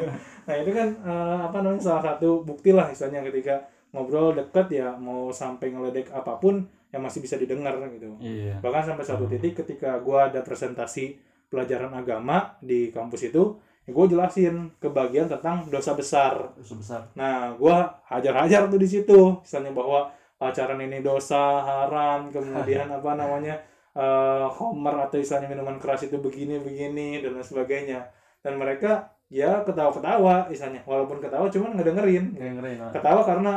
nah 0.46 0.54
itu 0.54 0.70
kan 0.70 0.88
eh, 0.94 1.38
apa 1.46 1.56
namanya 1.62 1.82
salah 1.82 2.02
satu 2.14 2.42
bukti 2.42 2.70
lah 2.70 2.86
misalnya 2.90 3.22
ketika 3.26 3.66
ngobrol 3.94 4.34
deket 4.34 4.82
ya 4.82 4.94
mau 4.98 5.30
sampai 5.30 5.74
ngeledek 5.74 6.10
apa 6.10 6.38
pun 6.38 6.66
yang 6.90 7.02
masih 7.02 7.22
bisa 7.22 7.38
didengar 7.38 7.76
gitu. 7.92 8.18
Iya. 8.18 8.58
Bahkan 8.62 8.94
sampai 8.94 9.04
satu 9.06 9.24
titik 9.30 9.58
ketika 9.62 9.98
gua 10.02 10.30
ada 10.30 10.42
presentasi 10.42 11.18
pelajaran 11.46 11.94
agama 11.94 12.58
di 12.58 12.90
kampus 12.90 13.30
itu 13.30 13.54
ya 13.86 13.94
gue 13.94 14.06
jelasin 14.18 14.74
kebagian 14.82 15.30
tentang 15.30 15.62
dosa 15.70 15.94
besar. 15.94 16.52
Sebesar 16.58 17.14
nah 17.14 17.54
gua 17.54 18.02
hajar-hajar 18.10 18.66
tuh 18.66 18.80
di 18.82 18.88
situ 18.90 19.38
misalnya 19.40 19.70
bahwa 19.70 20.10
pacaran 20.36 20.80
ini 20.84 21.00
dosa 21.00 21.64
haram 21.64 22.28
kemudian 22.28 22.92
apa 22.92 23.16
namanya 23.16 23.56
eh 23.96 24.46
homer 24.52 25.08
atau 25.08 25.16
istilahnya 25.16 25.48
minuman 25.48 25.80
keras 25.80 26.04
itu 26.04 26.20
begini 26.20 26.60
begini 26.60 27.24
dan 27.24 27.40
lain 27.40 27.46
sebagainya. 27.46 28.04
Dan 28.44 28.60
mereka 28.60 29.16
ya 29.32 29.64
ketawa-ketawa 29.64 30.52
istilahnya. 30.52 30.84
Walaupun 30.84 31.18
ketawa 31.24 31.48
cuman 31.48 31.80
ngedengerin. 31.80 32.36
Dengerin 32.36 32.78
ah. 32.84 32.92
ketawa 32.92 33.24
karena 33.24 33.54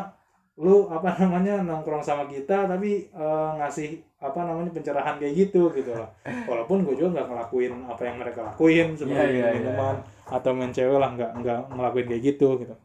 lu 0.60 0.92
apa 0.92 1.16
namanya 1.20 1.64
nongkrong 1.64 2.04
sama 2.04 2.28
kita 2.28 2.68
tapi 2.68 3.08
eh, 3.12 3.52
ngasih 3.60 4.00
apa 4.20 4.44
namanya 4.44 4.72
pencerahan 4.76 5.20
kayak 5.20 5.36
gitu 5.36 5.72
gitu 5.76 5.92
lah. 5.92 6.08
Walaupun 6.48 6.88
gue 6.88 6.96
juga 6.96 7.20
nggak 7.20 7.28
ngelakuin 7.32 7.74
apa 7.88 8.02
yang 8.08 8.16
mereka 8.20 8.40
lakuin 8.48 8.88
Iya, 8.96 9.24
iya, 9.28 9.46
minum 9.56 9.76
minuman 9.76 9.96
atau 10.28 10.52
main 10.56 10.72
cewek 10.72 11.00
lah 11.00 11.12
nggak 11.16 11.32
nggak 11.44 11.60
ngelakuin 11.76 12.08
kayak 12.12 12.24
gitu 12.24 12.48
gitu. 12.64 12.76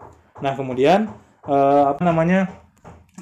Nah 0.42 0.52
kemudian 0.58 1.06
eh, 1.46 1.84
apa 1.86 2.02
namanya 2.02 2.63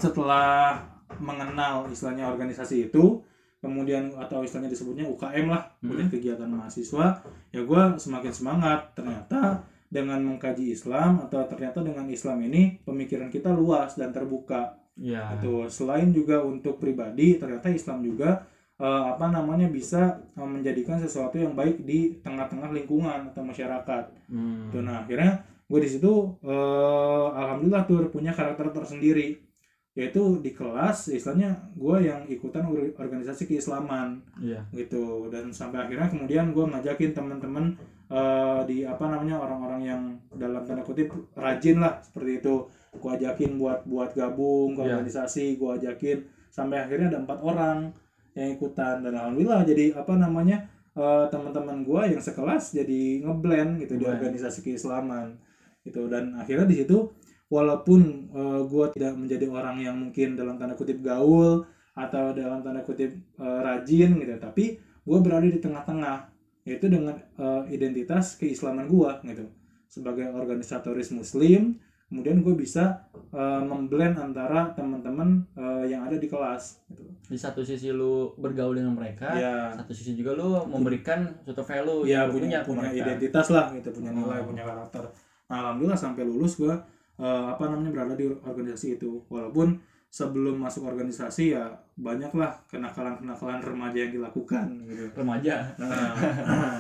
setelah 0.03 0.83
mengenal 1.23 1.87
istilahnya 1.87 2.27
organisasi 2.27 2.91
itu 2.91 3.23
kemudian 3.63 4.11
atau 4.19 4.43
istilahnya 4.43 4.75
disebutnya 4.75 5.07
UKM 5.07 5.47
lah 5.47 5.71
kemudian 5.79 6.11
kegiatan 6.11 6.51
mahasiswa 6.51 7.23
ya 7.55 7.61
gue 7.63 7.83
semakin 8.03 8.33
semangat. 8.35 8.91
Ternyata 8.99 9.63
dengan 9.93 10.19
mengkaji 10.25 10.73
Islam 10.73 11.23
atau 11.23 11.45
ternyata 11.47 11.85
dengan 11.85 12.09
Islam 12.09 12.43
ini 12.49 12.81
pemikiran 12.83 13.29
kita 13.31 13.55
luas 13.55 13.95
dan 13.95 14.11
terbuka. 14.11 14.81
Iya. 14.99 15.39
Itu 15.39 15.69
selain 15.71 16.11
juga 16.11 16.43
untuk 16.43 16.83
pribadi 16.83 17.39
ternyata 17.39 17.71
Islam 17.71 18.03
juga 18.03 18.43
eh, 18.83 19.05
apa 19.15 19.31
namanya 19.31 19.69
bisa 19.69 20.19
eh, 20.35 20.49
menjadikan 20.49 20.99
sesuatu 20.99 21.39
yang 21.39 21.55
baik 21.55 21.85
di 21.87 22.19
tengah-tengah 22.25 22.73
lingkungan 22.73 23.31
atau 23.31 23.45
masyarakat. 23.45 24.05
Hmm. 24.33 24.73
Tuh, 24.73 24.83
nah 24.83 25.07
akhirnya 25.07 25.45
gue 25.71 25.81
di 25.85 25.89
situ 25.93 26.35
eh, 26.43 27.27
alhamdulillah 27.31 27.85
tuh 27.85 28.11
punya 28.11 28.35
karakter 28.35 28.73
tersendiri 28.73 29.52
yaitu 29.93 30.41
di 30.41 30.57
kelas 30.57 31.13
istilahnya 31.13 31.69
gue 31.77 32.09
yang 32.09 32.25
ikutan 32.25 32.65
or- 32.65 32.97
organisasi 32.97 33.45
keislaman 33.45 34.25
iya. 34.41 34.65
gitu. 34.73 35.29
Dan 35.29 35.53
sampai 35.53 35.85
akhirnya 35.85 36.09
kemudian 36.09 36.57
gue 36.57 36.65
ngajakin 36.65 37.13
teman-teman 37.13 37.77
eh, 38.09 38.61
di 38.65 38.89
apa 38.89 39.05
namanya 39.05 39.37
orang-orang 39.37 39.83
yang 39.85 40.03
dalam 40.33 40.65
tanda 40.65 40.81
kutip 40.81 41.13
rajin 41.37 41.77
lah 41.85 42.01
seperti 42.01 42.41
itu. 42.41 42.65
Gue 42.97 43.11
ajakin 43.21 43.61
buat 43.61 43.85
buat 43.85 44.17
gabung 44.17 44.77
ke 44.77 44.81
Iya. 44.81 44.97
organisasi 44.97 45.61
gue 45.61 45.71
ajakin 45.77 46.19
sampai 46.49 46.89
akhirnya 46.89 47.13
ada 47.13 47.21
empat 47.29 47.39
orang 47.45 47.93
yang 48.33 48.49
ikutan. 48.57 49.05
Dan 49.05 49.13
alhamdulillah 49.13 49.61
jadi 49.69 49.93
apa 49.93 50.17
namanya 50.17 50.73
eh, 50.97 51.25
teman-teman 51.29 51.85
gue 51.85 52.17
yang 52.17 52.23
sekelas 52.25 52.73
jadi 52.73 53.29
ngeblend 53.29 53.77
gitu 53.85 54.01
di 54.01 54.09
Ngeblend. 54.09 54.25
organisasi 54.25 54.65
keislaman 54.65 55.37
gitu. 55.85 56.09
Dan 56.09 56.33
akhirnya 56.41 56.65
di 56.65 56.81
situ 56.81 57.13
walaupun 57.53 58.33
gue 58.65 58.87
tidak 58.97 59.13
menjadi 59.13 59.45
orang 59.53 59.77
yang 59.77 59.93
mungkin 60.01 60.41
dalam 60.41 60.57
tanda 60.57 60.73
kutip 60.73 61.05
gaul 61.05 61.69
atau 61.93 62.33
dalam 62.33 62.65
tanda 62.65 62.81
kutip 62.81 63.13
eh, 63.37 63.61
rajin 63.61 64.17
gitu 64.17 64.33
tapi 64.41 64.81
gue 64.81 65.19
berada 65.21 65.45
di 65.45 65.61
tengah-tengah 65.61 66.33
yaitu 66.65 66.89
dengan 66.89 67.13
eh, 67.19 67.63
identitas 67.69 68.41
keislaman 68.41 68.89
gue 68.89 69.11
gitu 69.29 69.45
sebagai 69.93 70.33
organisatoris 70.33 71.13
muslim 71.13 71.77
kemudian 72.09 72.41
gue 72.41 72.55
bisa 72.57 73.13
eh, 73.29 73.61
memblend 73.61 74.17
antara 74.17 74.73
teman-teman 74.73 75.45
eh, 75.53 75.93
yang 75.93 76.09
ada 76.09 76.17
di 76.17 76.29
kelas 76.33 76.81
gitu 76.89 77.05
di 77.29 77.37
satu 77.37 77.61
sisi 77.61 77.93
lu 77.93 78.33
bergaul 78.41 78.73
dengan 78.73 78.97
mereka 78.97 79.37
ya 79.37 79.77
satu 79.77 79.93
sisi 79.93 80.17
juga 80.17 80.33
lu 80.33 80.65
memberikan 80.65 81.29
suatu 81.45 81.61
value 81.61 82.09
ya 82.09 82.25
punya 82.25 82.65
punya 82.65 82.89
mereka. 82.89 83.05
identitas 83.05 83.53
lah 83.53 83.69
gitu 83.77 83.93
punya 83.93 84.17
nilai 84.17 84.41
Oh. 84.41 84.49
punya 84.49 84.65
karakter 84.65 85.05
nah 85.53 85.57
alhamdulillah 85.69 86.01
sampai 86.01 86.25
lulus 86.25 86.57
gue 86.57 86.73
eh, 87.19 87.45
apa 87.52 87.64
namanya 87.66 87.90
berada 87.90 88.14
di 88.14 88.26
organisasi 88.28 88.97
itu 88.97 89.21
walaupun 89.28 89.76
sebelum 90.09 90.61
masuk 90.61 90.85
organisasi 90.85 91.57
ya 91.57 91.64
banyaklah 91.97 92.52
kenakalan-kenakalan 92.69 93.64
remaja 93.64 93.97
yang 94.04 94.12
dilakukan 94.12 94.64
gitu 94.85 95.09
remaja 95.16 95.73
Nah, 95.81 96.12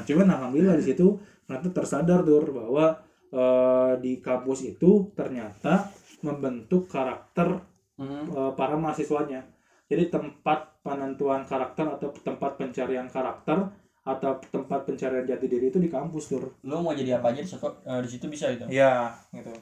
cuman 0.08 0.28
alhamdulillah 0.28 0.76
di 0.76 0.84
situ 0.84 1.16
ternyata 1.48 1.72
tersadar 1.72 2.20
Dur 2.22 2.44
bahwa 2.52 2.92
eh, 3.32 3.92
di 4.00 4.20
kampus 4.20 4.68
itu 4.68 5.08
ternyata 5.12 5.88
membentuk 6.20 6.86
karakter 6.86 7.60
Hmm. 7.92 8.24
eh, 8.24 8.52
para 8.56 8.72
mahasiswanya. 8.74 9.44
Jadi 9.84 10.08
tempat 10.08 10.80
penentuan 10.80 11.44
karakter 11.44 11.84
atau 11.84 12.08
tempat 12.24 12.56
pencarian 12.56 13.04
karakter 13.04 13.68
atau 14.02 14.40
tempat 14.48 14.88
pencarian 14.88 15.22
jati 15.22 15.46
diri 15.46 15.68
itu 15.68 15.76
di 15.78 15.92
kampus 15.92 16.32
Dur. 16.32 16.50
lu 16.64 16.80
mau 16.80 16.96
jadi 16.96 17.20
apa 17.20 17.30
aja 17.30 17.44
di 17.44 17.46
situ, 17.46 17.68
di 17.84 18.08
situ 18.08 18.26
bisa 18.26 18.48
itu 18.48 18.64
Iya, 18.66 19.12
gitu. 19.30 19.52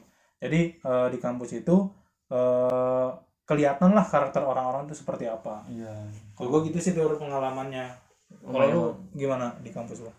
Jadi 0.41 0.61
eh, 0.81 1.07
di 1.13 1.17
kampus 1.21 1.61
itu 1.61 1.77
eh, 2.33 3.09
kelihatan 3.45 3.93
lah 3.93 4.05
karakter 4.07 4.41
orang-orang 4.41 4.89
itu 4.89 4.97
seperti 4.97 5.29
apa. 5.29 5.61
iya 5.69 5.91
Kalau 6.33 6.49
gue 6.57 6.71
gitu 6.73 6.79
sih 6.81 6.97
Dur 6.97 7.13
pengalamannya. 7.21 7.85
Kalau 8.31 8.67
lu 8.71 8.83
gimana 9.13 9.53
di 9.59 9.69
kampus 9.69 10.07
lu? 10.07 10.11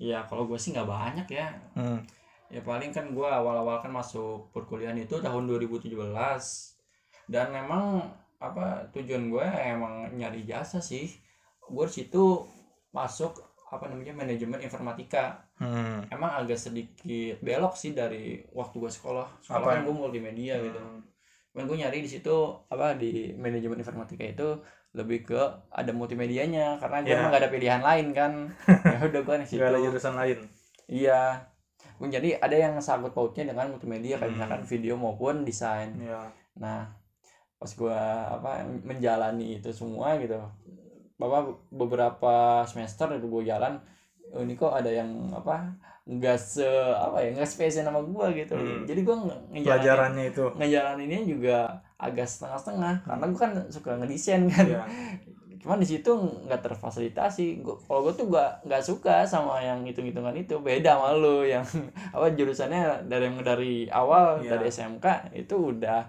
Iya, 0.00 0.26
kalau 0.26 0.48
gue 0.50 0.58
sih 0.58 0.74
nggak 0.74 0.88
banyak 0.88 1.28
ya. 1.30 1.52
Hmm. 1.78 2.00
Ya 2.50 2.64
paling 2.64 2.90
kan 2.90 3.12
gue 3.12 3.28
awal-awal 3.28 3.84
kan 3.84 3.92
masuk 3.92 4.50
perkuliahan 4.50 4.98
itu 4.98 5.20
tahun 5.20 5.44
2017. 5.46 5.92
Dan 7.28 7.46
memang 7.52 8.10
apa 8.42 8.90
tujuan 8.90 9.30
gue 9.30 9.46
emang 9.46 10.10
nyari 10.16 10.42
jasa 10.48 10.82
sih. 10.82 11.06
Gue 11.68 11.86
situ 11.86 12.42
masuk 12.90 13.51
apa 13.72 13.88
namanya 13.88 14.12
manajemen 14.12 14.60
informatika. 14.60 15.40
Hmm. 15.56 16.04
Emang 16.12 16.28
agak 16.36 16.60
sedikit 16.60 17.40
belok 17.40 17.72
sih 17.72 17.96
dari 17.96 18.44
waktu 18.52 18.76
gue 18.76 18.92
sekolah. 18.92 19.24
Sekolah 19.40 19.56
Apa 19.56 19.68
kan 19.72 19.88
gue 19.88 19.94
multimedia 19.96 20.60
gitu. 20.60 20.76
Hmm. 20.76 21.00
Cuman 21.50 21.64
gue 21.64 21.76
nyari 21.80 22.04
di 22.04 22.10
situ 22.12 22.36
apa 22.68 22.92
di 22.94 23.32
manajemen 23.32 23.80
informatika 23.80 24.20
itu 24.22 24.48
lebih 24.92 25.24
ke 25.24 25.40
ada 25.72 25.88
multimedianya 25.90 26.76
karena 26.76 27.00
gue 27.00 27.08
Iya. 27.08 27.16
emang 27.16 27.32
gak 27.32 27.40
ada 27.40 27.50
pilihan 27.50 27.80
lain 27.80 28.06
kan. 28.12 28.32
ya 28.92 28.98
udah 29.08 29.20
gue 29.24 29.36
di 29.40 29.46
situ. 29.48 29.60
Gak 29.64 29.72
ada 29.72 29.80
jurusan 29.80 30.14
lain. 30.20 30.38
Iya. 30.86 31.22
Jadi 32.02 32.34
ada 32.36 32.56
yang 32.58 32.76
sangkut 32.76 33.14
pautnya 33.14 33.48
dengan 33.48 33.72
multimedia 33.72 34.20
kayak 34.20 34.28
Hmm. 34.28 34.36
misalkan 34.36 34.62
video 34.68 34.94
maupun 35.00 35.48
desain. 35.48 35.96
Iya. 35.96 36.28
Nah, 36.60 36.92
pas 37.56 37.70
gua 37.72 37.94
apa 38.36 38.66
menjalani 38.82 39.62
itu 39.62 39.70
semua 39.70 40.18
gitu. 40.18 40.36
Bapak 41.14 41.42
beberapa 41.70 42.34
semester 42.64 43.06
itu 43.12 43.26
gua 43.26 43.42
jalan 43.42 43.74
oh, 44.30 44.40
ini 44.40 44.52
kok 44.52 44.72
ada 44.72 44.88
yang 44.88 45.08
apa 45.30 45.68
nggak 46.02 46.34
se 46.34 46.66
apa 46.92 47.20
ya 47.20 47.30
nggak 47.30 47.46
spesial 47.46 47.84
sama 47.84 48.02
gua 48.02 48.26
gitu 48.30 48.52
Hmm. 48.52 48.82
jadi 48.82 49.00
gua 49.00 49.16
nge- 49.20 49.42
ngejalanin 49.54 50.26
itu. 50.26 50.44
ngejalaninnya 50.52 51.20
juga 51.22 51.56
agak 51.96 52.26
setengah-setengah 52.26 52.94
karena 53.02 53.24
gua 53.24 53.40
kan 53.40 53.52
suka 53.68 53.90
ngedesain 53.96 54.42
kan 54.46 54.66
Iya. 54.66 54.82
cuman 55.62 55.78
di 55.78 55.86
situ 55.86 56.10
nggak 56.42 56.58
terfasilitasi 56.60 57.62
gua 57.62 57.78
kalau 57.78 58.02
gue 58.02 58.14
tuh 58.16 58.26
nggak 58.26 58.66
nggak 58.66 58.82
suka 58.82 59.22
sama 59.22 59.62
yang 59.62 59.86
hitung 59.86 60.02
hitungan 60.02 60.34
itu 60.34 60.58
beda 60.58 60.98
sama 60.98 61.14
lu 61.14 61.46
yang 61.46 61.62
apa 62.10 62.34
jurusannya 62.34 63.06
dari 63.06 63.30
dari 63.38 63.74
awal 63.86 64.42
Iya. 64.42 64.58
dari 64.58 64.66
SMK 64.66 65.06
itu 65.32 65.54
udah 65.70 66.02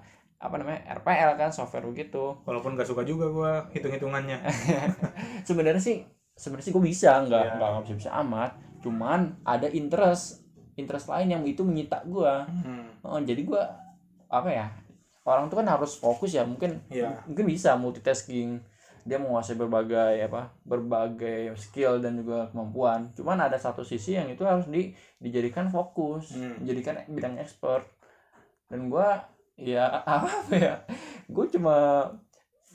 apa 0.43 0.55
namanya 0.55 0.83
RPL 0.93 1.31
kan 1.33 1.49
software 1.49 1.85
begitu 1.85 2.35
Walaupun 2.43 2.75
gak 2.75 2.83
suka 2.85 3.01
juga 3.01 3.25
gua 3.27 3.51
hitung-hitungannya. 3.71 4.43
sebenarnya 5.47 5.79
sih 5.79 6.03
sebenarnya 6.33 6.65
sih 6.65 6.73
gue 6.73 6.83
bisa 6.83 7.23
nggak 7.23 7.43
Iya. 7.45 7.53
nggak 7.55 7.71
bisa 7.83 7.95
bisa 7.95 8.11
amat 8.19 8.51
cuman 8.79 9.19
ada 9.41 9.69
interest 9.69 10.43
interest 10.73 11.07
lain 11.07 11.29
yang 11.29 11.43
itu 11.43 11.61
menyita 11.61 12.03
gue 12.03 12.33
Hmm. 12.43 12.89
oh, 13.01 13.19
jadi 13.19 13.39
gue 13.39 13.61
apa 14.27 14.49
ya 14.49 14.67
orang 15.23 15.47
tuh 15.47 15.55
kan 15.55 15.67
harus 15.69 15.95
fokus 15.95 16.33
ya 16.33 16.43
mungkin 16.43 16.81
Iya. 16.89 17.23
mungkin 17.23 17.45
bisa 17.45 17.77
multitasking 17.77 18.59
dia 19.03 19.15
menguasai 19.15 19.53
berbagai 19.53 20.15
apa 20.21 20.51
berbagai 20.63 21.53
skill 21.55 21.99
dan 21.99 22.17
juga 22.17 22.49
kemampuan 22.49 23.11
cuman 23.13 23.37
ada 23.41 23.55
satu 23.55 23.79
sisi 23.81 24.15
yang 24.15 24.27
itu 24.27 24.41
harus 24.41 24.65
di 24.65 24.91
dijadikan 25.17 25.67
fokus 25.67 26.33
Hmm. 26.33 26.59
dijadikan 26.59 26.99
bidang 27.07 27.37
expert 27.37 27.85
dan 28.67 28.89
gua 28.89 29.21
ya 29.55 29.85
apa 30.05 30.29
ya? 30.51 30.73
Gue 31.29 31.45
cuma 31.49 32.07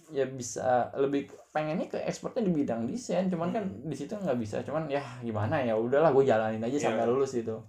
ya 0.09 0.25
bisa 0.25 0.89
lebih 0.97 1.29
pengennya 1.53 1.85
ke 1.85 2.01
expertnya 2.01 2.49
di 2.49 2.53
bidang 2.65 2.89
desain 2.89 3.29
cuman 3.29 3.53
kan 3.53 3.65
di 3.85 3.93
situ 3.93 4.17
nggak 4.17 4.41
bisa 4.41 4.65
cuman 4.65 4.89
ya 4.89 5.05
gimana 5.21 5.61
ya 5.61 5.77
udahlah 5.77 6.17
gue 6.17 6.25
jalanin 6.25 6.65
aja 6.65 6.89
sampai 6.89 7.05
Iya. 7.05 7.13
lulus 7.13 7.37
gitu. 7.37 7.61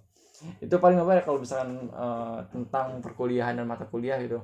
Itu 0.64 0.80
paling 0.80 1.04
apa 1.04 1.20
ya 1.20 1.24
kalau 1.28 1.44
misalkan 1.44 1.92
eh, 1.92 2.40
tentang 2.48 3.04
perkuliahan 3.04 3.60
dan 3.60 3.68
mata 3.68 3.84
kuliah 3.84 4.16
gitu. 4.24 4.40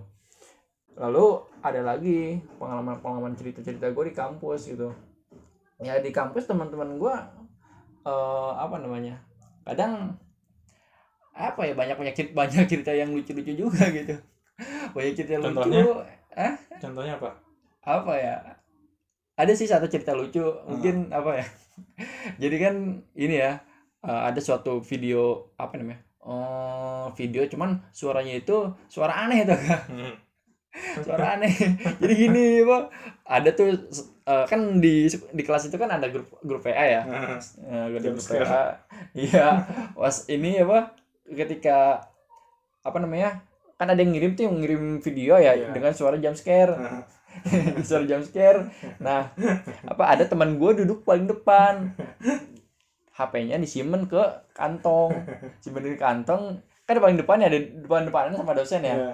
Lalu 0.95 1.25
ada 1.63 1.81
lagi 1.84 2.39
pengalaman 2.60 3.00
pengalaman 3.00 3.34
cerita 3.36 3.63
cerita 3.63 3.88
gue 3.88 4.03
di 4.07 4.15
kampus 4.15 4.75
gitu. 4.75 4.91
Ya 5.79 6.00
di 6.03 6.12
kampus 6.12 6.51
teman-teman 6.51 7.00
gue 7.00 7.15
eh, 8.03 8.51
apa 8.60 8.75
namanya 8.75 9.24
kadang 9.63 10.19
apa 11.31 11.63
ya 11.63 11.74
banyak 11.75 11.95
banyak 11.95 12.15
cerita 12.15 12.34
banyak 12.43 12.63
cerita 12.67 12.91
yang 12.91 13.15
lucu-lucu 13.15 13.55
juga 13.55 13.88
gitu 13.91 14.15
banyak 14.95 15.13
cerita 15.17 15.39
lucu. 15.39 15.51
Contohnya? 15.51 15.83
eh 16.35 16.53
contohnya 16.79 17.13
apa? 17.19 17.29
Apa 17.83 18.13
ya? 18.15 18.35
Ada 19.35 19.51
sih 19.55 19.67
satu 19.67 19.88
cerita 19.91 20.15
lucu 20.15 20.43
mungkin 20.67 21.12
apa 21.12 21.43
ya? 21.43 21.45
Jadi 22.41 22.55
kan 22.59 22.75
ini 23.15 23.35
ya 23.35 23.59
eh, 24.03 24.21
ada 24.31 24.39
suatu 24.39 24.79
video 24.83 25.51
apa 25.59 25.75
namanya? 25.75 26.03
Oh 26.25 27.12
video 27.13 27.45
cuman 27.45 27.85
suaranya 27.93 28.33
itu 28.33 28.74
suara 28.89 29.13
aneh 29.27 29.45
tuh 29.45 29.59
Kak. 29.59 29.81
suara 31.05 31.39
aneh. 31.39 31.53
Jadi 32.01 32.13
gini 32.15 32.63
pak 32.63 32.83
ada 33.27 33.50
tuh 33.51 33.91
eh, 34.27 34.45
kan 34.47 34.79
di 34.79 35.07
di 35.12 35.43
kelas 35.43 35.67
itu 35.67 35.75
kan 35.75 35.91
ada 35.91 36.07
grup 36.07 36.31
grup 36.43 36.63
PA 36.63 36.85
ya? 36.88 37.01
Jam 38.00 38.15
grup. 38.15 38.24
PA 38.24 38.88
iya. 39.15 39.67
Was 40.00 40.27
ini 40.31 40.63
apa? 40.63 40.95
Ketika 41.27 42.07
apa 42.85 42.97
namanya 43.01 43.41
kan 43.75 43.91
ada 43.91 44.00
yang 44.00 44.15
ngirim 44.15 44.32
tuh 44.34 44.44
yang 44.48 44.55
ngirim 44.60 44.84
video 45.00 45.36
ya 45.36 45.51
Iya. 45.51 45.75
dengan 45.75 45.91
suara 45.91 46.15
jump 46.15 46.36
scare. 46.36 46.75
Suara 47.88 48.08
jump 48.08 48.24
scare. 48.24 48.72
Nah 49.03 49.36
apa 49.84 50.03
ada 50.08 50.24
teman 50.24 50.55
gue 50.55 50.72
duduk 50.84 51.03
paling 51.03 51.27
depan. 51.27 51.91
HP-nya 53.12 53.60
disimpen 53.60 54.08
ke 54.08 54.20
kantong. 54.51 55.12
Simpen 55.60 55.84
di 55.84 56.00
kantong. 56.00 56.63
Kan 56.88 56.94
di 56.96 57.01
paling 57.03 57.20
depan 57.20 57.44
ya 57.44 57.51
di 57.51 57.84
depan 57.84 58.08
depannya 58.08 58.39
sama 58.39 58.55
dosen 58.55 58.84
ya. 58.84 58.96
Iya. 58.96 59.13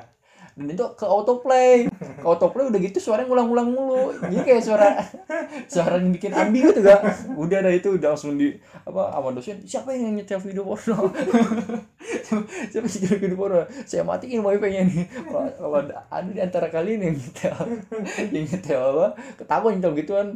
Dan 0.68 0.74
itu 0.78 0.86
ke 0.94 1.06
autoplay. 1.06 1.88
Ke 2.22 2.26
autoplay 2.26 2.70
udah 2.70 2.80
gitu 2.82 2.98
suaranya 3.02 3.28
ngulang-ngulang 3.30 3.70
mulu. 3.74 4.04
Jadi 4.22 4.44
kayak 4.46 4.64
suara 4.64 4.90
suara 5.66 5.98
yang 5.98 6.14
bikin 6.14 6.32
ambigu 6.36 6.76
tuh 6.76 6.86
gak 6.86 7.02
udah 7.34 7.58
ada 7.64 7.72
itu 7.74 7.98
udah 7.98 8.14
langsung 8.14 8.38
di 8.38 8.54
apa 8.86 9.14
sama 9.14 9.30
dosen. 9.34 9.58
Siapa 9.66 9.94
yang 9.94 10.18
nyetel 10.18 10.42
video 10.42 10.66
porno? 10.66 11.10
Siapa 12.70 12.86
yang 12.86 13.02
nyetel 13.02 13.20
video 13.22 13.38
porno? 13.38 13.62
Saya 13.86 14.06
matiin 14.06 14.42
wifi-nya 14.46 14.82
nih. 14.86 15.06
Kalau 15.58 15.78
ada, 15.82 16.06
di 16.28 16.40
antara 16.42 16.68
kalian 16.70 17.12
yang 17.12 17.16
nyetel. 17.18 17.56
Yang 18.30 18.46
nyetel 18.56 18.82
apa? 18.82 19.06
Ketahuan 19.38 19.78
nyetel 19.78 19.94
gituan. 20.02 20.28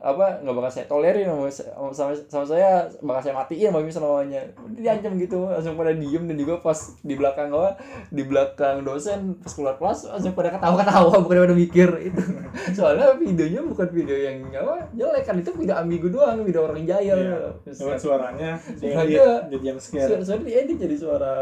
Apa 0.00 0.40
nggak 0.40 0.54
bakal 0.54 0.70
saya 0.72 0.86
tolerin 0.88 1.28
sama, 1.28 1.92
sama, 1.92 2.12
sama 2.28 2.44
saya. 2.44 2.88
Bakal 3.04 3.20
saya 3.20 3.34
matiin 3.36 3.72
wifi 3.72 3.92
selamanya. 3.92 4.40
Diancam 4.72 5.16
gitu. 5.20 5.48
Langsung 5.48 5.76
pada 5.76 5.92
diem 5.96 6.24
dan 6.28 6.36
juga 6.36 6.60
pas 6.60 6.78
di 7.00 7.14
belakang 7.16 7.48
apa? 7.52 7.80
Di 8.12 8.22
belakang 8.24 8.84
dosen 8.86 9.38
pas 9.40 9.52
keluar 9.66 9.82
kelas 9.82 9.98
langsung 10.06 10.30
pada 10.32 10.54
ketawa-ketawa 10.54 11.10
bukan 11.26 11.36
pada 11.42 11.56
mikir 11.56 11.88
itu 12.00 12.22
soalnya 12.70 13.10
videonya 13.12 13.60
bukan 13.60 13.88
video 13.90 14.14
yang 14.14 14.46
apa 14.48 14.86
jelek 14.92 15.22
kan 15.22 15.34
itu 15.36 15.50
video 15.52 15.74
ambigu 15.74 16.06
doang 16.06 16.38
video 16.40 16.62
orang 16.62 16.86
jahil 16.86 17.18
Iya. 17.18 17.50
Cuman 17.66 17.98
suaranya 17.98 18.50
Suaranya- 18.54 19.02
jadi 19.02 19.14
jadi 19.50 19.64
jam 19.64 19.76
scare. 19.76 20.06
suara 20.06 20.22
suara 20.22 20.46
jadi 20.46 20.94
suara 20.96 21.32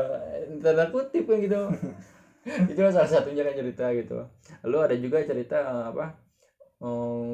tanda 0.58 0.88
kutip 0.88 1.24
kan 1.26 1.36
gitu 1.38 1.60
itu 2.72 2.80
salah 2.86 3.04
satunya 3.04 3.40
kan 3.40 3.52
cerita 3.54 3.92
gitu 3.92 4.16
lalu 4.62 4.78
ada 4.80 4.96
juga 4.96 5.20
cerita 5.20 5.56
eh, 5.60 5.84
apa 5.90 6.06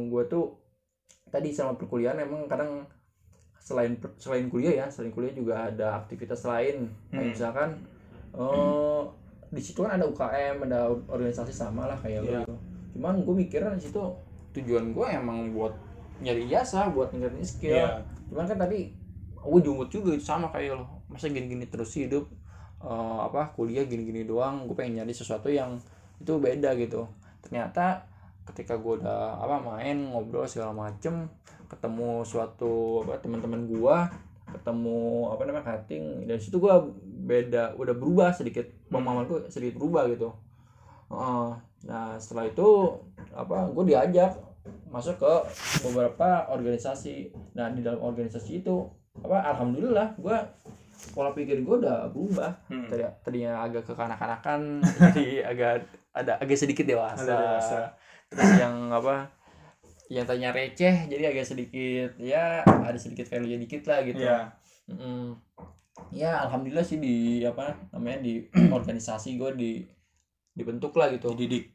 gue 0.07 0.23
tuh 0.27 0.59
tadi 1.27 1.51
sama 1.51 1.75
perkuliahan 1.75 2.19
emang 2.21 2.47
kadang 2.47 2.83
selain 3.57 3.95
selain 4.17 4.47
kuliah 4.47 4.75
ya 4.77 4.87
selain 4.87 5.11
kuliah 5.11 5.31
juga 5.31 5.55
ada 5.65 5.95
aktivitas 5.97 6.43
lain 6.43 6.91
kayak 7.07 7.15
Hmm. 7.17 7.31
misalkan 7.31 7.69
eh 8.33 9.03
di 9.51 9.59
situ 9.59 9.83
kan 9.83 9.95
ada 9.95 10.05
UKM 10.05 10.63
ada 10.65 10.87
organisasi 11.07 11.51
sama 11.51 11.87
lah 11.87 11.99
kayak 11.99 12.23
Iya. 12.23 12.43
gitu 12.43 12.55
cuman 12.95 13.23
gue 13.23 13.35
mikirnya 13.37 13.75
di 13.75 13.83
situ 13.83 14.03
tujuan 14.53 14.91
gue 14.91 15.07
emang 15.07 15.51
buat 15.51 15.75
nyari 16.19 16.47
jasa 16.47 16.91
buat 16.91 17.11
ningkatin 17.11 17.43
skill 17.43 17.75
Iya. 17.77 18.03
cuman 18.27 18.47
kan 18.47 18.59
tadi 18.59 18.91
gue 19.37 19.61
jumut 19.61 19.89
juga 19.89 20.15
sama 20.17 20.49
kayak 20.49 20.77
lo 20.77 20.87
masa 21.07 21.27
gini-gini 21.27 21.67
terus 21.67 21.95
hidup 21.95 22.27
Eh, 22.81 22.89
apa 23.21 23.53
kuliah 23.53 23.85
gini-gini 23.85 24.25
doang 24.25 24.65
gue 24.65 24.73
pengen 24.73 25.05
nyari 25.05 25.13
sesuatu 25.13 25.53
yang 25.53 25.77
itu 26.17 26.33
beda 26.41 26.73
gitu 26.81 27.05
ternyata 27.45 28.01
ketika 28.49 28.73
gue 28.73 28.97
udah 28.97 29.37
apa 29.37 29.61
main 29.61 30.01
ngobrol 30.09 30.49
segala 30.49 30.73
macem 30.73 31.29
ketemu 31.69 32.25
suatu 32.25 33.05
apa 33.05 33.21
teman-teman 33.21 33.69
gue 33.69 33.97
ketemu 34.51 35.01
apa 35.29 35.43
namanya 35.45 35.67
cutting 35.71 36.05
dan 36.25 36.37
situ 36.37 36.57
gue 36.57 36.75
beda 37.23 37.75
udah 37.75 37.95
berubah 37.95 38.31
sedikit 38.31 38.67
pemahaman 38.87 39.25
gue 39.25 39.41
sedikit 39.47 39.79
berubah 39.79 40.09
gitu 40.09 40.29
Heeh. 41.09 41.49
nah 41.85 42.15
setelah 42.15 42.47
itu 42.47 42.69
apa 43.31 43.71
gue 43.71 43.85
diajak 43.87 44.37
masuk 44.87 45.17
ke 45.17 45.35
beberapa 45.83 46.47
organisasi 46.49 47.31
nah 47.53 47.69
di 47.69 47.81
dalam 47.81 47.99
organisasi 47.99 48.61
itu 48.61 48.85
apa 49.19 49.43
alhamdulillah 49.49 50.15
gue 50.17 50.37
pola 51.11 51.33
pikir 51.33 51.61
gue 51.61 51.77
udah 51.81 52.07
berubah 52.09 52.53
Hmm. 52.69 52.87
Tadi, 52.87 53.03
tadinya 53.25 53.65
agak 53.65 53.83
kekanak-kanakan 53.85 54.85
jadi 55.11 55.27
agak 55.49 55.73
ada 56.11 56.33
agak 56.37 56.59
sedikit 56.59 56.85
dewasa, 56.85 57.23
Ada 57.23 57.35
dewasa. 57.35 57.79
terus 58.29 58.53
yang 58.59 58.77
apa 58.91 59.27
yang 60.11 60.27
tadinya 60.27 60.51
receh 60.51 61.07
jadi 61.07 61.31
agak 61.31 61.47
sedikit 61.47 62.19
ya 62.19 62.67
ada 62.67 62.99
sedikit 62.99 63.31
value 63.31 63.55
dikit 63.57 63.87
lah 63.87 64.03
gitu 64.03 64.21
Iya. 64.21 64.51
Mm. 64.91 65.39
ya 66.11 66.43
alhamdulillah 66.43 66.83
sih 66.83 66.99
di 66.99 67.47
apa 67.47 67.79
namanya 67.95 68.19
di 68.21 68.43
organisasi 68.77 69.39
gue 69.39 69.51
di 69.55 69.71
dibentuk 70.51 70.99
lah 70.99 71.15
gitu 71.15 71.31
Dididik. 71.31 71.71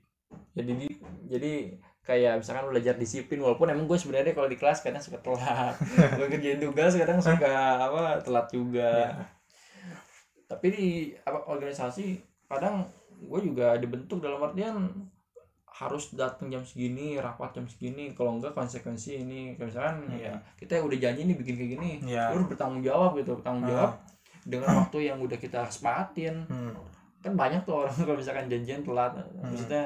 jadi 0.51 0.71
di, 0.75 0.87
jadi 1.31 1.53
kayak 2.03 2.43
misalkan 2.43 2.69
belajar 2.69 2.99
disiplin 2.99 3.39
walaupun 3.39 3.71
emang 3.71 3.87
gue 3.87 3.95
sebenarnya 3.95 4.35
kalau 4.35 4.45
di 4.45 4.59
kelas 4.59 4.83
kadang 4.83 4.99
suka 4.99 5.23
telat 5.23 5.73
gue 6.19 6.27
kerjain 6.27 6.59
tugas 6.59 6.91
kadang 6.93 7.23
suka 7.23 7.55
apa 7.81 8.19
telat 8.19 8.47
juga 8.51 8.91
Iya. 8.91 9.23
tapi 10.45 10.67
di 10.69 10.87
apa 11.23 11.39
organisasi 11.47 12.19
kadang 12.45 12.85
gue 13.15 13.39
juga 13.41 13.79
dibentuk 13.79 14.19
dalam 14.19 14.43
artian 14.43 14.91
harus 15.75 16.15
datang 16.15 16.47
jam 16.47 16.63
segini 16.63 17.19
rapat 17.19 17.51
jam 17.51 17.65
segini 17.65 18.11
kalau 18.11 18.31
enggak 18.33 18.51
konsekuensi 18.51 19.19
ini 19.19 19.53
kayak 19.53 19.67
misalkan 19.67 19.95
Hmm. 20.05 20.15
ya 20.17 20.33
kita 20.55 20.79
udah 20.79 20.95
janji 20.95 21.21
nih 21.23 21.35
bikin 21.35 21.55
kayak 21.55 21.71
gini 21.75 21.91
Iya. 22.05 22.31
lu 22.31 22.39
harus 22.39 22.47
bertanggung 22.47 22.79
jawab 22.81 23.11
gitu 23.15 23.35
bertanggung 23.35 23.67
jawab 23.67 23.91
dengan 24.41 24.69
waktu 24.77 24.97
yang 25.03 25.17
udah 25.19 25.35
kita 25.35 25.67
sepatin 25.67 26.47
Hmm. 26.47 26.71
kan 27.19 27.33
banyak 27.33 27.59
tuh 27.61 27.83
orang 27.83 27.91
kalau 27.99 28.15
misalkan 28.15 28.47
janjian 28.47 28.81
telat 28.81 29.11
maksudnya 29.35 29.83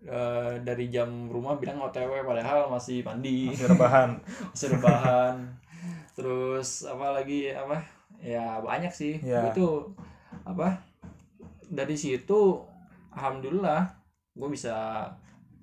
eh, 0.00 0.52
dari 0.58 0.88
jam 0.88 1.08
rumah 1.26 1.54
bilang 1.54 1.76
OTW 1.78 2.24
padahal 2.24 2.66
masih 2.66 3.02
mandi 3.02 3.52
Masih 3.52 3.68
rebahan. 3.68 4.10
masih 4.50 4.68
rebahan 4.72 5.36
terus 6.10 6.84
apa 6.84 7.12
lagi 7.12 7.52
apa 7.52 7.76
ya 8.18 8.56
banyak 8.58 8.88
sih 8.90 9.20
Ya. 9.20 9.48
itu 9.48 9.84
apa 10.42 10.80
dari 11.66 11.92
situ 11.94 12.56
alhamdulillah 13.10 13.99
gue 14.32 14.48
bisa 14.48 15.06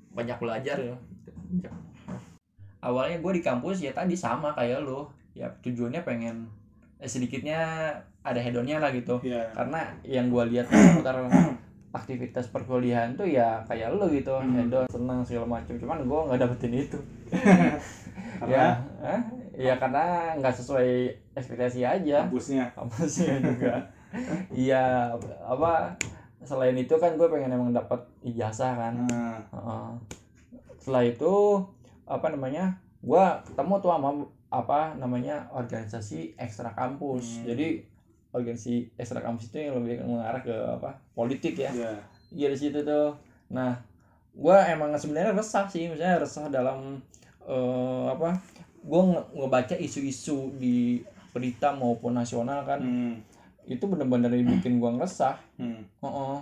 banyak 0.09 0.37
belajar 0.37 0.77
ya 0.77 0.95
awalnya 2.79 3.17
gue 3.17 3.31
di 3.33 3.43
kampus 3.43 3.81
ya 3.81 3.91
tadi 3.91 4.13
sama 4.13 4.53
kayak 4.53 4.81
lo 4.81 5.09
ya 5.33 5.49
tujuannya 5.61 6.01
pengen 6.01 6.45
eh, 6.97 7.05
sedikitnya 7.05 7.59
ada 8.21 8.37
hedonnya 8.37 8.77
lah 8.77 8.91
gitu 8.91 9.17
Iya. 9.21 9.43
karena 9.53 9.81
yang 10.03 10.27
gue 10.27 10.43
lihat 10.49 10.67
seputar 10.71 11.23
aktivitas 11.89 12.51
perkuliahan 12.51 13.15
tuh 13.15 13.25
ya 13.25 13.63
kayak 13.65 13.91
lo 13.91 14.05
gitu 14.07 14.33
Hmm. 14.33 14.53
hedon 14.55 14.85
senang 14.87 15.23
segala 15.23 15.57
macam 15.57 15.73
cuman 15.73 16.03
gue 16.03 16.19
nggak 16.27 16.39
dapetin 16.39 16.73
itu 16.75 16.99
Karena 18.37 18.53
ya 18.53 18.67
Hah? 19.01 19.21
ya 19.57 19.73
karena 19.75 20.05
nggak 20.37 20.53
sesuai 20.53 20.89
ekspektasi 21.33 21.81
aja 21.81 22.21
kampusnya. 22.23 22.69
kampusnya 22.71 23.41
juga 23.41 23.73
iya 24.53 25.09
apa 25.41 25.89
selain 26.47 26.73
itu 26.73 26.95
kan 26.95 27.13
gue 27.13 27.27
pengen 27.27 27.51
emang 27.51 27.69
dapat 27.71 27.99
ijazah 28.23 28.73
kan 28.73 28.93
Nah, 29.03 29.37
Heeh. 29.45 29.87
setelah 30.77 31.03
itu 31.03 31.33
apa 32.03 32.27
namanya 32.27 32.71
gue 32.99 33.23
ketemu 33.45 33.73
tuh 33.77 33.91
sama 33.91 34.09
apa 34.47 34.79
namanya 34.95 35.51
organisasi 35.51 36.19
ekstra 36.35 36.71
kampus 36.71 37.43
Hmm. 37.43 37.45
jadi 37.45 37.67
organisasi 38.31 38.75
ekstra 38.95 39.19
kampus 39.19 39.47
itu 39.47 39.59
yang 39.61 39.75
lebih 39.75 39.99
mengarah 40.01 40.39
ke 40.39 40.55
apa 40.71 40.95
politik 41.11 41.59
ya 41.59 41.69
iya. 41.69 41.91
iya 42.31 42.47
di 42.47 42.57
situ 42.57 42.79
tuh 42.81 43.11
nah 43.47 43.75
gue 44.31 44.57
emang 44.67 44.93
sebenarnya 44.93 45.33
resah 45.33 45.65
sih 45.65 45.87
misalnya 45.87 46.21
resah 46.21 46.47
dalam 46.47 47.03
eh, 47.43 48.05
apa 48.07 48.39
gue 48.79 49.01
nge- 49.03 49.27
ngebaca 49.33 49.75
isu-isu 49.75 50.55
di 50.55 51.03
berita 51.29 51.69
maupun 51.71 52.13
nasional 52.13 52.63
kan 52.63 52.79
Hmm. 52.79 53.19
Itu 53.67 53.83
bener-bener 53.83 54.31
bikin 54.31 54.77
gue 54.77 54.89
ngeresah 54.89 55.35
Hmm. 55.55 55.83
Heeh. 55.99 56.37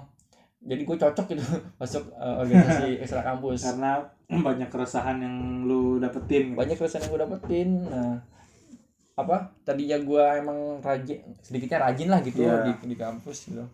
jadi 0.62 0.82
gue 0.82 0.98
cocok 0.98 1.26
gitu 1.28 1.44
masuk 1.80 2.04
eh, 2.12 2.36
organisasi 2.40 2.90
ekstra 3.02 3.22
kampus 3.24 3.66
Karena 3.66 4.02
banyak 4.28 4.68
keresahan 4.68 5.18
yang 5.20 5.36
lu 5.64 5.98
dapetin. 5.98 6.52
gitu. 6.52 6.58
banyak 6.58 6.76
keresahan 6.76 7.04
yang 7.04 7.12
gue 7.12 7.22
dapetin 7.22 7.70
nah 7.84 8.16
apa 9.16 9.38
tadinya 9.62 9.96
gue 9.98 10.24
emang 10.38 10.60
rajin 10.80 11.18
sedikitnya 11.40 11.80
rajin 11.82 12.10
lah 12.10 12.20
gitu 12.20 12.42
Iya. 12.42 12.68
di, 12.68 12.72
di 12.86 12.96
kampus 12.96 13.50
gitu 13.50 13.66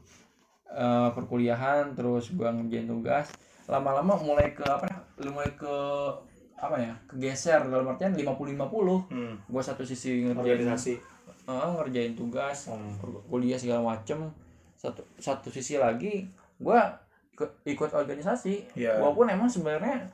Eh, 0.72 1.10
perkuliahan 1.12 1.92
terus 1.92 2.32
gue 2.32 2.48
ngerjain 2.48 2.88
tugas 2.88 3.28
lama-lama 3.68 4.16
mulai 4.16 4.52
ke 4.52 4.64
apa 4.64 4.88
mulai 5.20 5.52
ke 5.52 5.68
apa 6.56 6.78
ya 6.78 6.94
kegeser 7.06 7.60
dalam 7.66 7.90
artian 7.90 8.16
50-50 8.16 8.56
Hmm. 9.10 9.36
gue 9.42 9.60
satu 9.62 9.82
sisi 9.82 10.24
ngerjain 10.24 10.40
Organisasi. 10.62 10.94
Eh, 11.54 11.72
ngerjain 11.74 12.14
tugas 12.14 12.68
Hmm. 12.68 12.96
kuliah 13.26 13.56
segala 13.56 13.82
macem 13.88 14.32
satu 14.74 15.02
satu 15.16 15.48
sisi 15.48 15.76
lagi 15.76 16.26
gue 16.58 16.80
ikut 17.66 17.90
organisasi 17.92 18.76
Iya. 18.76 18.98
walaupun 18.98 19.28
emang 19.28 19.48
sebenarnya 19.48 20.10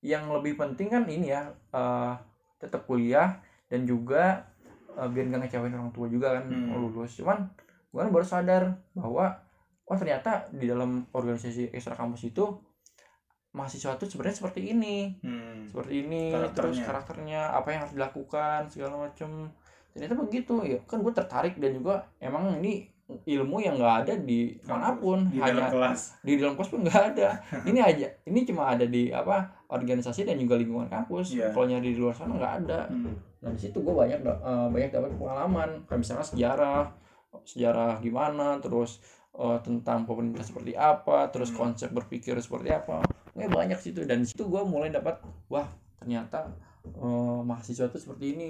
yang 0.00 0.28
lebih 0.30 0.54
penting 0.54 0.88
kan 0.88 1.04
ini 1.04 1.28
ya 1.28 1.42
eh, 1.70 2.12
tetap 2.56 2.84
kuliah 2.84 3.38
dan 3.66 3.82
juga 3.82 4.44
eh, 4.90 5.06
biar 5.06 5.28
gak 5.28 5.40
ngecewain 5.42 5.72
orang 5.72 5.90
tua 5.90 6.06
juga 6.06 6.34
kan 6.34 6.44
Hmm. 6.46 6.74
lulus 6.74 7.16
cuman 7.16 7.48
gue 7.88 7.98
kan 7.98 8.10
baru 8.10 8.24
sadar 8.24 8.62
bahwa 8.92 9.32
oh 9.84 9.96
ternyata 9.96 10.44
di 10.50 10.66
dalam 10.66 11.08
organisasi 11.10 11.70
ekstra 11.70 11.94
kampus 11.94 12.26
itu 12.26 12.44
mahasiswa 13.50 13.96
itu 13.96 14.06
sebenarnya 14.06 14.36
seperti 14.36 14.60
ini 14.70 15.16
Hmm. 15.18 15.64
seperti 15.66 16.04
ini 16.04 16.30
Karakternya. 16.30 16.52
terus 16.54 16.76
karakternya 16.80 17.42
apa 17.50 17.68
yang 17.68 17.80
harus 17.82 17.94
dilakukan 17.94 18.60
segala 18.68 18.94
macam 19.02 19.48
ternyata 19.90 20.14
begitu 20.16 20.52
ya 20.62 20.78
kan 20.82 20.98
gue 20.98 21.10
tertarik 21.10 21.54
dan 21.56 21.72
juga 21.72 21.94
emang 22.18 22.56
ini 22.56 22.86
ilmu 23.08 23.56
yang 23.58 23.74
nggak 23.74 23.94
ada 24.04 24.14
di 24.18 24.52
mana 24.62 24.92
pun 24.94 25.26
Di 25.26 25.40
dalam 25.40 25.48
hanya 25.58 25.72
kelas. 25.72 26.00
di 26.20 26.36
dalam 26.36 26.54
kelas 26.54 26.68
pun 26.68 26.80
nggak 26.82 27.02
ada 27.08 27.28
ini 27.68 27.80
aja 27.80 28.06
ini 28.22 28.44
cuma 28.44 28.68
ada 28.68 28.84
di 28.84 29.08
apa 29.08 29.36
organisasi 29.66 30.22
dan 30.22 30.36
juga 30.36 30.54
lingkungan 30.54 30.86
kampus 30.86 31.32
Iya. 31.32 31.48
kalau 31.50 31.66
nyari 31.66 31.88
di 31.88 31.98
luar 31.98 32.12
sana 32.12 32.32
nggak 32.32 32.54
ada 32.58 32.80
Hmm. 32.86 33.16
nah 33.38 33.48
di 33.48 33.60
situ 33.60 33.78
gue 33.78 33.94
banyak 33.94 34.20
eh, 34.20 34.66
banyak 34.68 34.90
dapat 34.90 35.10
pengalaman 35.14 35.68
kayak 35.84 36.00
misalnya 36.00 36.26
sejarah 36.26 36.84
sejarah 37.42 37.96
gimana 37.98 38.58
terus 38.58 39.00
eh, 39.32 39.58
tentang 39.62 40.04
pemerintah 40.04 40.42
seperti 40.42 40.74
apa 40.74 41.28
terus 41.28 41.48
Hmm. 41.48 41.64
konsep 41.66 41.88
berpikir 41.88 42.36
seperti 42.36 42.68
apa 42.70 43.00
Pokoknya 43.28 43.48
banyak 43.48 43.78
situ 43.78 44.02
dan 44.02 44.20
di 44.20 44.26
situ 44.26 44.44
gue 44.44 44.60
mulai 44.60 44.90
dapat 44.90 45.16
wah 45.46 45.64
ternyata 45.96 46.50
eh, 46.90 47.40
mahasiswa 47.42 47.86
itu 47.86 47.98
seperti 47.98 48.24
ini 48.32 48.48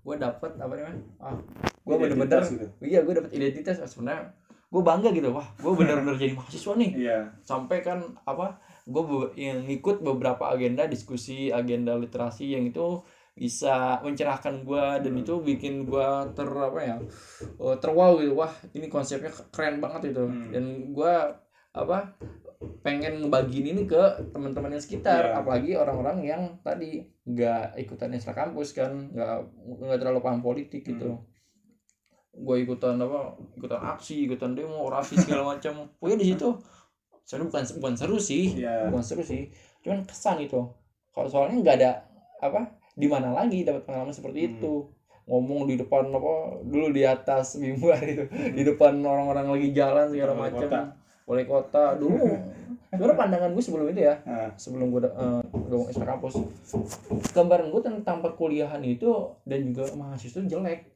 gue 0.00 0.16
dapat 0.16 0.56
apa 0.56 0.72
namanya 0.72 0.96
ah 1.18 1.36
gue 1.80 1.96
bener-bener 1.96 2.40
gitu. 2.42 2.66
iya 2.80 3.00
gue 3.00 3.14
dapat 3.14 3.30
identitas 3.32 3.76
Ah, 3.78 3.86
sebenarnya 3.86 4.32
gue 4.66 4.82
bangga 4.82 5.10
gitu 5.10 5.28
wah 5.30 5.48
gue 5.56 5.72
bener-bener 5.74 6.14
jadi 6.14 6.32
mahasiswa 6.32 6.72
nih 6.76 6.90
Iya. 6.96 7.18
sampai 7.40 7.80
kan 7.80 7.98
apa 8.22 8.56
gue 8.84 9.02
yang 9.34 9.66
ikut 9.66 10.00
beberapa 10.00 10.48
agenda 10.48 10.86
diskusi 10.86 11.50
agenda 11.50 11.94
literasi 11.94 12.54
yang 12.54 12.64
itu 12.64 13.02
bisa 13.30 13.98
mencerahkan 14.00 14.62
gue 14.62 14.84
dan 15.00 15.12
Hmm. 15.12 15.22
itu 15.22 15.34
bikin 15.40 15.84
gue 15.84 16.06
ter 16.34 16.44
apa 16.46 16.80
ya 16.80 16.96
eh, 17.56 17.76
terwow 17.78 18.18
gitu 18.18 18.34
wah 18.34 18.52
ini 18.72 18.86
konsepnya 18.86 19.30
keren 19.48 19.78
banget 19.78 20.12
itu 20.12 20.22
Hmm. 20.22 20.50
dan 20.50 20.64
gue 20.90 21.14
apa 21.70 21.98
pengen 22.60 23.24
ngebagiin 23.24 23.72
ini 23.72 23.82
ke 23.84 24.00
teman-teman 24.30 24.76
yang 24.76 24.84
sekitar 24.84 25.32
Iya. 25.32 25.40
apalagi 25.40 25.72
orang-orang 25.74 26.18
yang 26.20 26.42
tadi 26.60 27.08
nggak 27.24 27.80
ikutan 27.80 28.12
ekstra 28.12 28.36
kampus 28.36 28.76
kan 28.76 29.08
nggak 29.10 29.48
nggak 29.80 29.98
terlalu 29.98 30.20
paham 30.20 30.40
politik 30.40 30.84
gitu 30.84 31.16
Hmm. 31.16 31.24
gue 32.30 32.56
ikutan 32.60 32.94
apa 32.94 33.32
ikutan 33.54 33.80
aksi 33.80 34.28
ikutan 34.28 34.52
demo 34.52 34.86
orasi 34.86 35.16
segala 35.18 35.56
macam 35.56 35.88
pokoknya 35.96 36.18
di 36.20 36.26
situ 36.30 36.48
sebenarnya 37.24 37.48
bukan 37.48 37.62
bukan 37.80 37.94
seru 37.96 38.18
sih 38.18 38.44
Iya. 38.54 38.92
bukan 38.92 39.02
seru 39.02 39.22
sih 39.24 39.48
cuman 39.80 40.04
kesan 40.04 40.38
itu 40.38 40.60
kalau 41.10 41.26
soalnya 41.26 41.56
nggak 41.58 41.76
ada 41.80 41.90
apa 42.38 42.60
di 42.92 43.08
mana 43.08 43.32
lagi 43.32 43.64
dapat 43.64 43.82
pengalaman 43.82 44.12
seperti 44.12 44.38
Hmm. 44.44 44.52
itu 44.52 44.72
ngomong 45.24 45.64
di 45.64 45.74
depan 45.74 46.10
apa 46.10 46.32
dulu 46.60 46.92
di 46.92 47.02
atas 47.02 47.56
mimbar 47.60 48.04
itu 48.04 48.28
di 48.28 48.62
depan 48.62 49.00
orang-orang 49.00 49.48
lagi 49.48 49.72
jalan 49.72 50.12
segala 50.12 50.34
macam. 50.36 50.68
Wali 51.30 51.46
kota. 51.46 51.94
Dulu 51.94 52.26
sebenarnya 52.90 53.14
pandangan 53.14 53.50
gue 53.54 53.62
sebelum 53.62 53.86
itu 53.94 54.02
ya 54.02 54.14
sebelum 54.58 54.90
gue 54.90 55.06
uh, 55.06 55.86
ekstra 55.86 56.18
kampus 56.18 56.42
gambaran 57.30 57.70
gue 57.70 57.82
tentang 57.86 58.18
perkuliahan 58.18 58.82
itu 58.82 59.30
dan 59.46 59.62
juga 59.70 59.94
mahasiswa 59.94 60.42
jelek. 60.42 60.90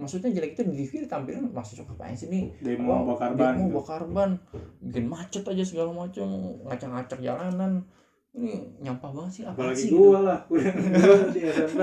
Maksudnya 0.00 0.32
jelek 0.32 0.56
itu 0.56 0.62
di 0.64 0.74
TV 0.82 0.92
tampilin 1.04 1.52
mahasiswa 1.52 1.84
ngapain 1.84 2.16
sih 2.16 2.32
nih? 2.32 2.48
Demo 2.64 2.96
Apa, 2.96 3.04
bakar 3.12 3.30
demo 3.36 3.44
ban. 3.44 3.54
gitu. 3.60 3.72
bakar 3.76 4.02
ban 4.08 4.30
bikin 4.80 5.04
macet 5.06 5.44
aja 5.44 5.64
segala 5.68 5.90
macam 5.92 6.26
ngacak-ngacak 6.64 7.20
jalanan. 7.20 7.84
Ini 8.32 8.80
nyampah 8.80 9.12
banget 9.12 9.32
sih 9.36 9.42
apa 9.44 9.60
apalagi 9.60 9.84
sih 9.84 9.90
gua 9.92 10.18
lah. 10.24 10.38
Udah 10.56 11.28
di 11.28 11.44
SMP 11.44 11.80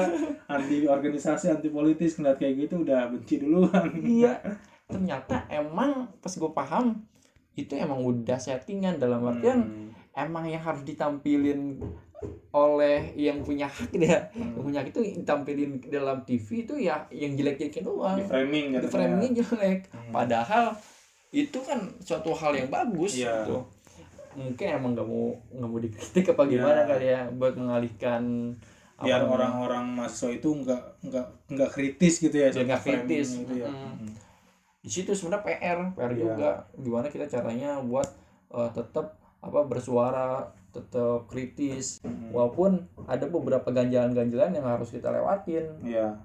anti 0.49 0.75
organisasi 0.89 1.45
anti 1.53 1.69
politis 1.69 2.17
ngeliat 2.17 2.41
kayak 2.41 2.65
gitu 2.65 2.81
udah 2.81 3.13
benci 3.13 3.37
duluan. 3.37 3.85
Iya 4.01 4.41
ternyata 4.89 5.45
emang 5.53 6.09
pas 6.17 6.33
gue 6.33 6.51
paham 6.51 7.05
itu 7.53 7.73
emang 7.73 7.99
udah 7.99 8.37
settingan 8.37 8.97
dalam 8.97 9.21
artian 9.23 9.59
Hmm. 9.59 9.89
emang 10.19 10.45
yang 10.45 10.59
harus 10.59 10.83
ditampilin 10.83 11.79
oleh 12.49 13.13
yang 13.15 13.39
punya 13.39 13.65
hak 13.65 13.93
dia 13.93 14.27
yang 14.29 14.51
Hmm. 14.51 14.63
punya 14.63 14.77
hak 14.79 14.89
itu 14.89 14.99
ditampilin 15.15 15.79
dalam 15.85 16.21
TV 16.21 16.47
itu 16.63 16.75
ya 16.77 17.07
yang 17.09 17.33
jelek-jeleknya 17.33 17.83
doang 17.83 18.17
di 18.17 18.25
framing 18.25 18.65
di 18.75 18.87
framingnya 18.87 19.31
jelek 19.39 19.79
Hmm. 19.87 20.11
padahal 20.11 20.75
itu 21.29 21.59
kan 21.59 21.79
suatu 21.99 22.33
hal 22.33 22.53
yang 22.53 22.67
bagus 22.67 23.15
Iya. 23.15 23.45
gitu 23.45 23.63
mungkin 24.31 24.65
emang 24.71 24.91
nggak 24.93 25.05
mau 25.05 25.25
nggak 25.47 25.69
mau 25.69 25.79
dikritik 25.79 26.25
apa 26.27 26.43
gimana 26.45 26.79
Iya. 26.79 26.87
kali 26.87 27.05
ya 27.07 27.21
buat 27.31 27.53
mengalihkan 27.55 28.23
biar 28.99 29.23
orang-orang 29.23 29.85
mahasiswa 29.89 30.29
itu 30.33 30.49
nggak 30.51 30.83
nggak 31.01 31.25
nggak 31.49 31.69
kritis 31.71 32.19
gitu 32.19 32.35
ya 32.35 32.51
nggak 32.51 32.83
kritis. 32.83 33.27
gitu 33.37 33.53
ya. 33.57 33.69
Mm-mm. 33.69 33.95
Hmm. 33.95 34.11
Di 34.79 34.89
situ 34.89 35.11
sebenarnya 35.11 35.43
PR 35.43 35.79
PR 35.93 36.09
Iya. 36.09 36.17
juga 36.17 36.49
gimana 36.75 37.07
kita 37.07 37.25
caranya 37.25 37.79
buat 37.81 38.07
eh, 38.49 38.69
tetap 38.71 39.13
apa 39.39 39.59
bersuara 39.63 40.29
tetap 40.69 41.25
kritis 41.25 41.97
Hmm. 41.99 42.29
walaupun 42.29 42.79
ada 43.03 43.25
beberapa 43.25 43.67
ganjalan-ganjalan 43.67 44.53
yang 44.53 44.65
harus 44.65 44.89
kita 44.89 45.09
lewatin 45.09 45.65
Iya. 45.81 46.15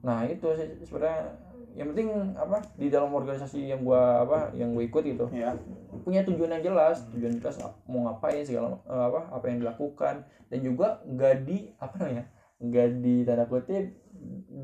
nah 0.00 0.22
itu 0.24 0.46
sih 0.52 0.68
sebenarnya 0.82 1.34
yang 1.72 1.92
penting 1.92 2.08
apa 2.34 2.58
di 2.74 2.88
dalam 2.88 3.10
organisasi 3.10 3.70
yang 3.70 3.80
gua 3.80 4.22
apa 4.22 4.50
yang 4.52 4.74
gue 4.74 4.84
ikut 4.84 5.02
gitu 5.04 5.26
Iya. 5.30 5.54
punya 6.00 6.22
tujuan 6.22 6.50
yang 6.52 6.64
jelas 6.64 7.06
tujuan 7.08 7.34
jelas 7.34 7.56
mau 7.84 8.02
ngapain 8.04 8.42
segala 8.42 8.74
eh, 8.82 9.04
apa 9.04 9.30
apa 9.30 9.44
yang 9.46 9.58
dilakukan 9.60 10.14
dan 10.48 10.58
juga 10.58 10.98
nggak 11.04 11.34
di 11.44 11.70
apa 11.78 11.94
namanya 11.96 12.24
nggak 12.58 12.88
di 12.98 13.14
tanda 13.22 13.46
kutip 13.46 13.94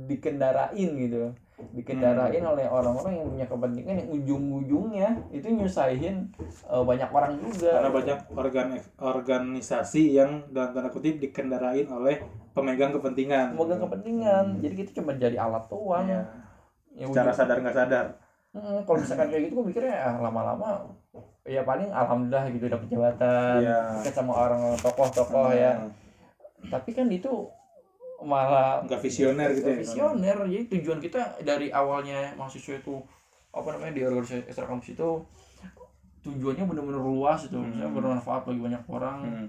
dikendarain 0.04 0.90
gitu 0.98 1.30
dikendarain 1.74 2.38
Hmm. 2.38 2.52
oleh 2.52 2.64
orang-orang 2.64 3.12
yang 3.12 3.26
punya 3.28 3.46
kepentingan 3.46 3.94
yang 3.96 4.08
ujung-ujungnya 4.08 5.08
itu 5.28 5.46
nyusahin 5.48 6.30
eh, 6.64 6.82
banyak 6.82 7.10
orang 7.10 7.32
juga 7.36 7.70
Karena 7.74 7.90
banyak 7.90 8.18
organ 8.32 8.68
organisasi 9.00 10.02
yang 10.12 10.30
dalam 10.48 10.70
tanda 10.70 10.88
kutip 10.88 11.18
dikendarain 11.18 11.86
oleh 11.88 12.22
pemegang 12.50 12.90
kepentingan. 12.90 13.52
pemegang 13.52 13.82
kepentingan 13.82 14.44
jadi 14.58 14.74
kita 14.76 14.90
cuma 14.96 15.12
jadi 15.12 15.36
alat 15.36 15.66
doang 15.66 16.06
Iya. 16.06 16.22
yang 16.96 17.10
Secara 17.10 17.26
ujung- 17.26 17.38
sadar 17.40 17.56
nggak 17.58 17.76
sadar. 17.76 18.06
Hmm, 18.50 18.78
kalau 18.80 18.98
misalkan 19.00 19.26
kayak 19.28 19.42
gitu 19.44 19.54
gue 19.56 19.66
mikirnya 19.66 19.94
ah, 20.00 20.16
lama-lama 20.20 20.86
ya 21.44 21.60
paling 21.60 21.90
alhamdulillah 21.90 22.46
gitu 22.48 22.66
dapat 22.66 22.86
jabatan 22.86 23.58
Iya. 23.60 23.78
dekat 23.98 24.14
sama 24.14 24.32
orang 24.32 24.62
tokoh-tokoh 24.78 25.50
ya 25.50 25.74
Hmm. 25.74 25.90
tapi 26.64 26.90
kan 26.90 27.10
itu 27.10 27.50
malah 28.24 28.80
Nggak 28.82 29.00
visioner 29.00 29.48
gitu 29.52 29.68
ya. 29.68 29.78
visioner 29.78 30.36
jadi 30.42 30.64
tujuan 30.72 30.98
kita 30.98 31.20
dari 31.40 31.68
awalnya 31.70 32.32
mahasiswa 32.34 32.74
itu 32.74 32.96
apa 33.50 33.68
namanya 33.70 33.92
di 33.92 34.02
organisasi 34.02 34.44
ekstra 34.44 34.64
kampus 34.64 34.92
itu 34.92 35.10
tujuannya 36.22 36.64
benar-benar 36.64 37.00
luas 37.00 37.44
itu 37.44 37.54
Hmm. 37.54 37.68
misalnya 37.68 37.92
bermanfaat 37.92 38.42
bagi 38.42 38.60
banyak 38.62 38.82
orang 38.88 39.16
Hmm. 39.22 39.46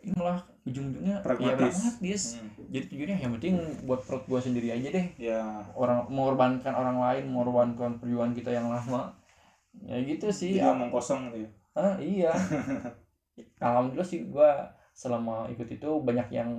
ini 0.00 0.12
malah 0.12 0.38
ujung-ujungnya 0.62 1.14
ya 1.14 1.22
Pragmatis. 1.22 1.74
pragmatis 1.78 2.22
Hmm. 2.36 2.50
jadi 2.68 2.84
tujuannya 2.86 3.16
yang 3.18 3.32
penting 3.34 3.54
buat 3.82 4.00
perut 4.02 4.24
gua 4.26 4.38
sendiri 4.38 4.68
aja 4.68 4.88
deh 4.90 5.06
Ya. 5.16 5.40
orang 5.72 6.04
mengorbankan 6.06 6.70
orang 6.70 6.98
lain 6.98 7.24
mengorbankan 7.26 7.96
perjuangan 7.96 8.30
kita 8.32 8.50
yang 8.52 8.68
lama 8.68 9.14
ya 9.80 9.96
gitu 10.00 10.26
sih 10.28 10.54
Jadi 10.54 10.66
ngomong 10.66 10.90
kosong 10.90 11.30
gitu 11.30 11.38
ya. 11.40 11.50
ah 11.74 11.94
iya 11.96 12.32
alhamdulillah 13.60 14.04
sih 14.04 14.26
gua 14.26 14.66
selama 14.92 15.46
ikut 15.48 15.68
itu 15.68 15.90
banyak 16.00 16.26
yang 16.32 16.50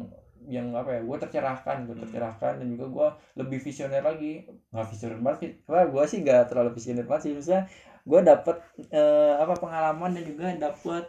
yang 0.47 0.71
apa 0.71 0.95
ya 0.95 1.01
gue 1.03 1.17
tercerahkan 1.19 1.83
gue 1.89 1.95
Hmm. 1.97 2.03
tercerahkan 2.07 2.53
dan 2.63 2.67
juga 2.71 2.85
gua 2.87 3.07
lebih 3.35 3.59
visioner 3.59 3.99
lagi. 4.05 4.47
Nggak 4.71 4.87
visioner 4.93 5.19
banget 5.19 5.39
sih 5.41 5.51
wah 5.67 5.85
gue 5.85 6.03
sih 6.07 6.19
gak 6.23 6.47
terlalu 6.47 6.71
visioner 6.77 7.05
banget 7.09 7.23
sih. 7.27 7.33
Misalnya 7.35 7.63
gue 8.07 8.19
dapet 8.23 8.55
eh, 8.93 9.33
apa 9.35 9.53
pengalaman 9.59 10.15
dan 10.15 10.23
juga 10.23 10.45
dapet 10.55 11.05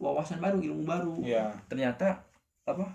wawasan 0.00 0.40
baru 0.40 0.58
ilmu 0.64 0.82
baru. 0.88 1.16
Iya. 1.20 1.52
ternyata 1.68 2.24
apa 2.64 2.86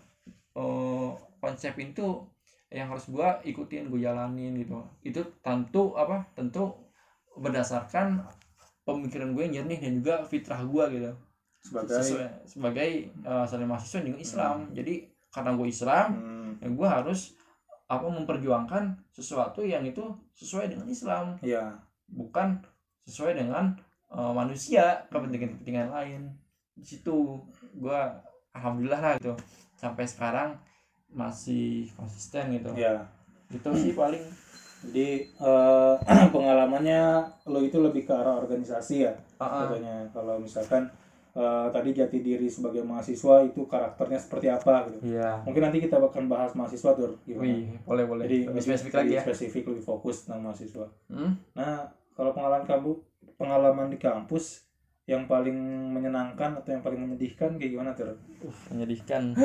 eh, 0.57 1.09
konsep 1.37 1.73
itu 1.77 2.25
yang 2.73 2.89
harus 2.91 3.07
gua 3.07 3.39
ikutin 3.45 3.87
gue 3.87 4.01
jalanin 4.01 4.57
gitu. 4.57 4.81
Itu 5.05 5.21
tentu 5.45 5.93
apa 5.95 6.27
tentu 6.33 6.73
berdasarkan 7.37 8.25
pemikiran 8.83 9.33
gue 9.35 9.43
yang 9.47 9.53
jernih 9.63 9.79
dan 9.81 9.91
juga 10.01 10.13
fitrah 10.25 10.61
gua 10.65 10.89
gitu. 10.89 11.13
Sebagai? 11.65 11.97
Sesuai 11.97 12.27
sebagai 12.45 12.89
uh, 13.25 13.65
mahasiswa 13.65 14.05
juga 14.05 14.19
Islam. 14.21 14.57
Jadi 14.77 15.14
karena 15.35 15.51
gue 15.59 15.67
Islam 15.67 16.07
Hmm, 16.15 16.49
ya 16.63 16.69
gue 16.71 16.87
harus 16.87 17.35
apa 17.91 18.07
memperjuangkan 18.07 18.95
sesuatu 19.11 19.59
yang 19.61 19.83
itu 19.83 20.01
sesuai 20.33 20.71
dengan 20.71 20.87
Islam. 20.87 21.35
Ya 21.43 21.75
bukan 22.07 22.63
sesuai 23.03 23.35
dengan 23.37 23.75
uh, 24.09 24.31
manusia 24.31 25.03
kepentingan-kepentingan 25.11 25.91
lain. 25.91 26.21
Di 26.79 26.85
situ 26.95 27.43
gue 27.75 27.99
alhamdulillah 28.55 29.01
lah 29.03 29.13
gitu. 29.19 29.35
Sampai 29.75 30.07
sekarang 30.07 30.55
masih 31.11 31.91
konsisten 31.99 32.55
gitu. 32.55 32.71
Ya 32.73 33.05
itu 33.51 33.69
sih 33.75 33.93
paling. 33.93 34.23
Jadi 34.85 35.33
eh, 35.33 35.93
pengalamannya 36.33 37.25
lo 37.49 37.57
itu 37.65 37.81
lebih 37.81 38.05
ke 38.05 38.13
arah 38.13 38.37
organisasi 38.37 39.09
ya 39.09 39.13
Ah, 39.41 39.45
ah. 39.45 39.59
katanya. 39.65 40.05
Kalau 40.13 40.37
misalkan 40.37 40.85
eh, 41.35 41.67
tadi 41.69 41.89
jati 41.91 42.17
diri 42.23 42.47
sebagai 42.47 42.81
mahasiswa 42.81 43.43
itu 43.43 43.67
karakternya 43.67 44.19
seperti 44.19 44.47
apa 44.47 44.87
gitu. 44.89 45.15
Iya. 45.15 45.43
Mungkin 45.43 45.61
nanti 45.67 45.77
kita 45.83 45.99
akan 45.99 46.25
bahas 46.31 46.55
mahasiswa 46.55 46.95
tuh 46.95 47.19
gimana? 47.27 47.43
Wih 47.45 47.75
boleh 47.83 48.05
boleh. 48.07 48.23
Jadi 48.25 48.39
lebih 48.49 48.63
spesifik 48.63 48.93
lagi 48.95 49.07
lebih 49.11 49.19
ya? 49.19 49.23
spesifik 49.27 49.63
lebih 49.69 49.83
fokus 49.83 50.15
tentang 50.25 50.41
mahasiswa. 50.47 50.85
Hmm? 51.11 51.35
nah 51.51 51.91
kalau 52.15 52.31
pengalaman 52.31 52.63
kamu 52.63 52.91
pengalaman 53.35 53.87
di 53.91 53.99
kampus 53.99 54.63
yang 55.05 55.29
paling 55.29 55.53
menyenangkan 55.93 56.57
atau 56.57 56.73
yang 56.73 56.81
paling 56.81 56.97
menyedihkan 56.97 57.59
kayak 57.61 57.71
gimana 57.77 57.91
tuh 57.93 58.17
menyedihkan. 58.73 59.35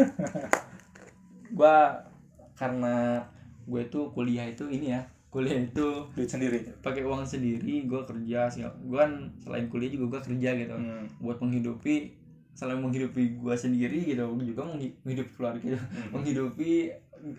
Gua 1.58 2.06
karena 2.54 3.24
gue 3.64 3.80
itu 3.86 4.00
kuliah 4.12 4.46
itu 4.50 4.68
ini 4.68 4.92
ya 4.92 5.02
kuliah 5.30 5.62
itu 5.62 5.86
duit 6.10 6.26
sendiri 6.26 6.58
pakai 6.82 7.06
uang 7.06 7.22
sendiri 7.22 7.86
gue 7.86 8.00
kerja 8.02 8.50
sih 8.50 8.66
gue 8.66 8.98
kan 8.98 9.30
selain 9.38 9.70
kuliah 9.70 9.86
juga 9.88 10.18
gue 10.18 10.34
kerja 10.34 10.50
gitu 10.52 10.74
hmm. 10.74 11.22
buat 11.22 11.38
menghidupi 11.38 12.18
selain 12.50 12.82
menghidupi 12.82 13.38
gue 13.38 13.54
sendiri 13.54 14.04
gitu 14.04 14.26
gua 14.26 14.42
juga 14.42 14.62
menghi- 14.66 14.98
menghidupi 15.00 15.30
keluarga 15.32 15.62
gitu. 15.62 15.78
Hmm. 15.78 16.08
menghidupi 16.10 16.72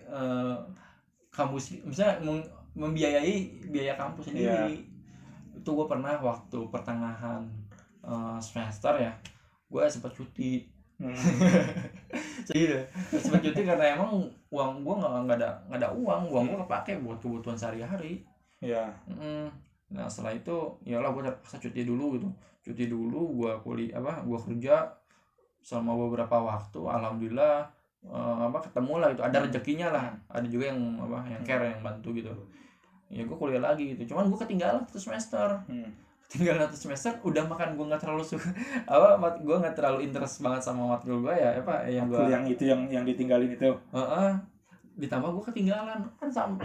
eh, 0.08 0.56
kampus 1.28 1.84
misalnya 1.84 2.16
membiayai 2.72 3.36
biaya 3.68 3.92
kampus 3.94 4.32
sendiri 4.32 4.72
Iya. 4.72 5.60
itu 5.60 5.68
gue 5.68 5.86
pernah 5.86 6.16
waktu 6.18 6.58
pertengahan 6.72 7.44
eh, 8.02 8.38
semester 8.40 8.96
ya 8.96 9.12
gue 9.68 9.82
sempat 9.86 10.12
cuti 10.12 10.72
Hmm. 11.02 11.18
jadi 12.46 12.82
sempat 13.14 13.40
cuti 13.44 13.62
karena 13.62 13.94
emang 13.94 14.26
uang 14.50 14.70
gue 14.82 14.94
nggak 14.98 15.12
nggak 15.28 15.38
ada 15.38 15.50
nggak 15.68 15.80
ada 15.80 15.90
uang. 15.94 16.22
Uang 16.32 16.44
gue 16.50 16.58
kepake 16.66 16.92
buat 17.00 17.18
kebutuhan 17.22 17.56
sehari-hari. 17.56 18.24
Ya 18.62 18.90
Mm. 19.06 19.50
Nah 19.92 20.08
setelah 20.08 20.32
itu 20.32 20.56
ya 20.88 21.04
lah 21.04 21.12
gue 21.12 21.22
terpaksa 21.22 21.60
cuti 21.60 21.84
dulu 21.84 22.16
gitu. 22.16 22.28
Cuti 22.64 22.84
dulu 22.88 23.20
gue 23.44 23.52
kuliah 23.60 24.00
apa 24.00 24.24
gue 24.24 24.38
kerja 24.38 24.88
selama 25.62 26.08
beberapa 26.08 26.36
waktu. 26.40 26.80
Alhamdulillah 26.80 27.68
eh, 28.06 28.38
apa 28.48 28.58
ketemu 28.64 28.94
lah 28.98 29.08
gitu. 29.12 29.22
Ada 29.22 29.36
rezekinya 29.44 29.88
lah. 29.92 30.06
Ada 30.32 30.46
juga 30.48 30.72
yang 30.72 30.80
apa 30.98 31.18
yang 31.28 31.42
care 31.44 31.76
yang 31.76 31.82
bantu 31.84 32.16
gitu. 32.16 32.32
Ya 33.12 33.22
gue 33.28 33.36
kuliah 33.36 33.60
lagi 33.60 33.92
gitu. 33.92 34.16
Cuman 34.16 34.32
gue 34.32 34.38
ketinggalan 34.40 34.82
satu 34.88 35.00
semester. 35.00 35.48
Hmm. 35.68 35.92
Ketinggalan 36.32 36.64
satu 36.64 36.78
semester 36.88 37.12
udah 37.28 37.44
makan 37.44 37.76
gue 37.76 37.84
nggak 37.92 38.00
terlalu 38.00 38.24
suka. 38.24 38.48
Apa 38.92 39.20
mat 39.20 39.36
gue 39.44 39.52
nggak 39.52 39.76
terlalu 39.76 40.08
interest 40.08 40.40
banget 40.40 40.64
sama 40.64 40.96
matkul 40.96 41.20
gue 41.20 41.34
ya 41.36 41.60
apa 41.60 41.84
yang 41.84 42.08
gue 42.08 42.24
yang 42.32 42.44
itu 42.48 42.64
yang 42.64 42.80
yang 42.88 43.04
ditinggalin 43.04 43.52
itu. 43.52 43.68
Heeh. 43.92 44.30
ditambah 44.96 45.28
gue 45.28 45.44
ketinggalan. 45.52 46.00
Kan 46.16 46.28
sam 46.32 46.56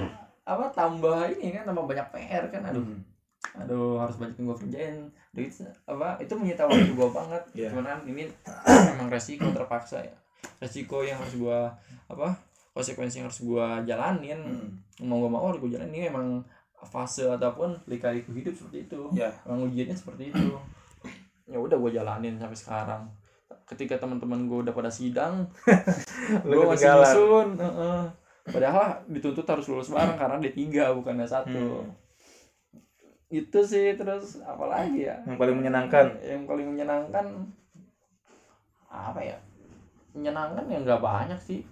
apa 0.47 0.71
tambah 0.71 1.27
ini 1.27 1.51
kan 1.51 1.67
tambah 1.67 1.83
banyak 1.83 2.07
PR 2.15 2.47
kan 2.47 2.63
aduh. 2.71 2.79
Hmm. 2.79 3.03
aduh 3.59 3.99
harus 3.99 4.15
banyak 4.15 4.39
yang 4.39 4.47
gue 4.47 4.57
kerjain. 4.63 4.95
Udah 5.35 5.41
gitu 5.43 5.63
apa 5.83 6.07
itu 6.23 6.33
menyita 6.39 6.63
waktu 6.63 6.95
gue 6.95 7.09
banget. 7.11 7.43
Iya. 7.51 7.67
cuman 7.75 7.85
kan 7.91 7.99
ini 8.07 8.23
memang 8.95 9.11
resiko 9.11 9.51
terpaksa 9.51 9.99
ya. 9.99 10.15
Resiko 10.63 11.03
yang 11.03 11.19
harus 11.19 11.35
gue 11.35 11.59
apa 12.07 12.27
konsekuensi 12.71 13.19
yang 13.19 13.27
harus 13.27 13.43
gue 13.43 13.67
jalanin. 13.83 14.39
Hmm. 14.39 14.71
mau 15.03 15.19
gak 15.21 15.31
mau 15.31 15.51
harus 15.51 15.59
gue 15.59 15.75
jalanin. 15.75 15.91
Ini 15.91 16.07
emang 16.15 16.39
fase 16.79 17.25
ataupun 17.25 17.73
lika-liku 17.85 18.29
hidup 18.31 18.53
seperti 18.53 18.85
itu. 18.85 19.01
Ya. 19.11 19.33
Emang 19.43 19.65
ujiannya 19.65 19.95
seperti 19.95 20.29
itu. 20.29 20.45
Ya 21.47 21.55
udah 21.55 21.79
gue 21.79 21.91
jalanin 21.95 22.35
sampai 22.35 22.59
sekarang. 22.59 23.07
Ketika 23.63 23.95
teman-teman 23.95 24.51
gue 24.51 24.67
udah 24.67 24.75
pada 24.75 24.91
sidang 24.91 25.47
gue 26.43 26.63
masih 26.67 26.91
nyusun 26.91 27.55
heeh. 27.55 27.99
padahal 28.47 28.99
dituntut 29.07 29.47
harus 29.47 29.63
lulus 29.67 29.87
bareng 29.87 30.19
karena 30.19 30.43
D3 30.43 30.59
bukan 30.91 31.15
D1 31.15 31.47
Hmm. 31.47 31.87
itu 33.27 33.59
sih 33.63 33.95
terus 33.95 34.43
apalagi 34.43 35.07
ya? 35.07 35.19
Yang 35.23 35.39
paling 35.39 35.55
menyenangkan. 35.55 36.05
Yang 36.19 36.43
paling 36.47 36.67
menyenangkan 36.67 37.25
apa 38.87 39.19
ya? 39.19 39.39
Menyenangkan 40.11 40.63
ya 40.67 40.77
nggak 40.83 40.99
banyak 40.99 41.39
sih. 41.39 41.63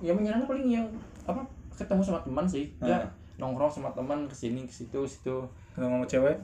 Ya 0.00 0.12
menyenangkan 0.12 0.48
paling 0.48 0.68
yang 0.68 0.86
apa 1.24 1.44
ketemu 1.72 2.00
sama 2.04 2.20
teman 2.20 2.44
sih. 2.44 2.76
Ya 2.80 3.00
Hmm. 3.00 3.15
Nongkrong 3.36 3.68
sama 3.68 3.88
teman 3.90 4.24
ke 4.24 4.34
sini 4.34 4.64
ke 4.64 4.72
situ 4.72 5.04
situ 5.04 5.44
sama 5.72 6.04
cewek? 6.04 6.36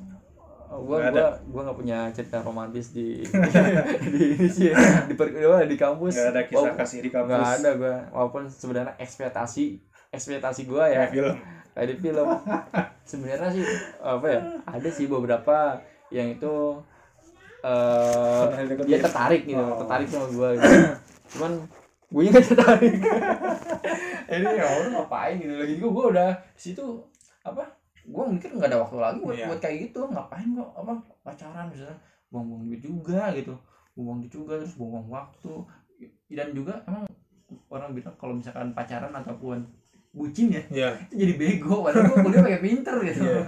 Gua 0.68 0.96
Nggak 0.98 1.12
gua 1.12 1.28
gua 1.46 1.60
nggak 1.64 1.78
punya 1.78 1.98
cerita 2.10 2.40
romantis 2.40 2.90
di 2.90 3.20
di 4.12 4.22
ini 4.32 4.46
sih 4.46 4.72
di 5.04 5.14
per, 5.14 5.28
di 5.62 5.76
kampus. 5.76 6.12
Nggak 6.14 6.28
ada 6.30 6.42
kisah 6.42 6.56
Walaupun- 6.58 6.80
kasih 6.80 6.98
di 7.00 7.10
kampus. 7.10 7.28
nggak 7.30 7.52
ada 7.58 7.70
gua. 7.74 7.96
Walaupun 8.10 8.42
sebenarnya 8.46 8.94
ekspektasi 8.96 9.64
ekspektasi 10.08 10.64
gua 10.64 10.86
ya. 10.86 11.04
Kayak 11.04 11.12
film. 11.12 11.34
Kayak 11.72 11.86
di 11.86 11.96
film. 11.98 12.28
Sebenarnya 13.10 13.48
sih 13.50 13.64
apa 13.98 14.26
ya 14.26 14.40
ada 14.62 14.88
sih 14.88 15.06
beberapa 15.06 15.76
yang 16.08 16.28
itu 16.30 16.52
eh 17.62 18.64
deketin? 18.64 18.86
dia 18.86 18.98
tertarik 18.98 19.42
gitu 19.44 19.58
Oh. 19.58 19.78
tertarik 19.78 20.06
sama 20.06 20.26
gua 20.30 20.48
gitu. 20.54 20.70
cuman 21.30 21.52
gue 22.12 22.28
nggak 22.28 22.44
tertarik 22.52 23.00
ini 24.28 24.48
ya 24.48 24.64
udah 24.64 24.90
ngapain 24.96 25.36
gitu? 25.36 25.52
Lagi 25.52 25.74
juga 25.76 25.88
gue 25.90 26.04
udah 26.16 26.30
di 26.52 26.60
situ 26.62 26.84
apa 27.42 27.64
gue 28.02 28.22
mikir 28.32 28.48
nggak 28.52 28.68
ada 28.68 28.78
waktu 28.80 28.96
lagi 28.98 29.18
buat 29.20 29.36
Iya. 29.36 29.46
buat 29.48 29.60
kayak 29.60 29.76
gitu. 29.88 30.00
Ngapain 30.08 30.48
kok 30.52 30.70
apa 30.74 30.92
pacaran 31.22 31.66
misalnya? 31.68 31.96
Buang-buang 32.28 32.62
duit 32.64 32.80
juga 32.80 33.28
gitu. 33.32 33.52
Buang 33.92 34.18
duit 34.20 34.32
juga 34.32 34.56
terus 34.56 34.76
buang 34.76 35.04
waktu. 35.06 35.52
Dan 36.28 36.48
juga 36.52 36.80
emang 36.84 37.04
orang 37.68 37.92
bilang 37.92 38.14
kalau 38.16 38.32
misalkan 38.32 38.72
pacaran 38.72 39.12
ataupun 39.12 39.60
bucin 40.12 40.48
ya 40.48 40.62
ya 40.68 40.88
itu 41.08 41.14
jadi 41.18 41.34
bego. 41.36 41.84
Padahal 41.84 42.08
gue 42.08 42.18
kuliah 42.22 42.42
pakai 42.42 42.60
pinter 42.60 42.96
gitu. 43.04 43.20
Iya. 43.22 43.40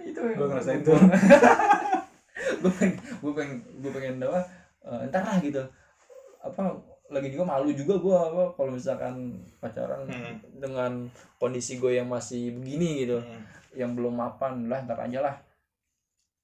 itu 0.12 0.20
Gua 0.36 0.46
ngerasain 0.46 0.80
tuh. 0.80 0.96
gue 2.60 2.72
pengen 2.76 2.92
gue 3.00 3.32
pengen 3.32 3.56
gue 3.80 3.90
pengen 3.90 4.14
apa 4.20 4.40
eh, 4.84 5.04
entar 5.08 5.22
lah 5.24 5.36
gitu. 5.40 5.62
Apa 6.40 6.62
lagi 7.10 7.28
juga 7.28 7.44
malu 7.44 7.70
juga 7.70 7.98
gue 7.98 8.14
apa 8.14 8.54
kalau 8.54 8.70
misalkan 8.70 9.14
pacaran 9.58 10.06
Hmm. 10.06 10.38
dengan 10.56 10.92
kondisi 11.36 11.76
gue 11.76 11.98
yang 11.98 12.06
masih 12.06 12.54
begini 12.54 13.04
gitu. 13.04 13.18
Hmm. 13.18 13.42
yang 13.70 13.94
belum 13.94 14.18
mapan 14.18 14.66
lah 14.66 14.82
ntar 14.82 14.98
aja 14.98 15.22
lah. 15.22 15.36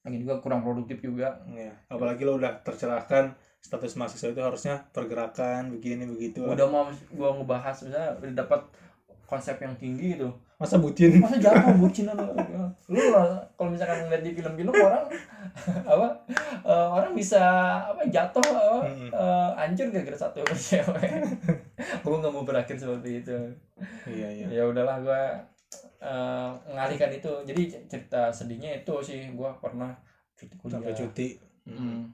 Lagi 0.03 0.23
juga 0.23 0.39
kurang 0.39 0.63
produktif 0.63 1.03
juga. 1.03 1.43
Ya 1.51 1.75
apalagi 1.87 2.23
lo 2.23 2.39
udah 2.39 2.63
tercerahkan 2.63 3.35
status 3.59 3.99
mahasiswa 3.99 4.31
itu 4.31 4.39
harusnya 4.39 4.87
pergerakan 4.95 5.75
begini 5.75 6.07
begitu. 6.07 6.47
Udah 6.47 6.71
mau 6.71 6.87
gue 6.87 7.31
ngebahas 7.35 7.83
misalnya 7.83 8.15
udah 8.23 8.33
dapat 8.37 8.61
konsep 9.27 9.59
yang 9.59 9.75
tinggi 9.75 10.15
gitu 10.15 10.31
masa 10.57 10.81
bucin? 10.81 11.21
Masa 11.21 11.37
jatuh 11.37 11.77
bucinan 11.77 12.17
lu 12.17 12.33
lu 12.87 13.03
lah, 13.13 13.45
kalau 13.59 13.69
misalkan 13.69 14.07
ngeliat 14.07 14.23
di 14.25 14.33
film-film 14.33 14.73
orang 14.73 15.05
apa 15.93 16.09
eh, 16.65 16.89
orang 16.93 17.13
bisa 17.13 17.43
apa 17.83 18.03
jatuh 18.09 18.41
apa 18.41 18.89
Mm-mm. 18.89 19.11
eh, 19.13 19.51
hancur 19.59 19.93
gara-gara 19.93 20.17
satu 20.17 20.41
cewek. 20.47 21.11
Gue 22.05 22.17
nggak 22.17 22.33
mau 22.33 22.47
berakhir 22.47 22.79
seperti 22.79 23.27
itu. 23.27 23.37
Iya 24.09 24.29
iya. 24.33 24.47
Ya 24.49 24.63
udahlah 24.65 25.03
gue 25.05 25.23
eh, 26.01 26.51
mengalihkan 26.73 27.13
itu. 27.13 27.33
Jadi 27.45 27.63
cerita 27.91 28.33
sedihnya 28.33 28.81
itu 28.81 28.95
sih 29.05 29.29
gue 29.37 29.51
pernah 29.61 29.93
cuti 30.39 30.55
kuliah. 30.57 30.73
Sampai 30.81 30.93
cuti. 30.97 31.29
Mm. 31.67 32.07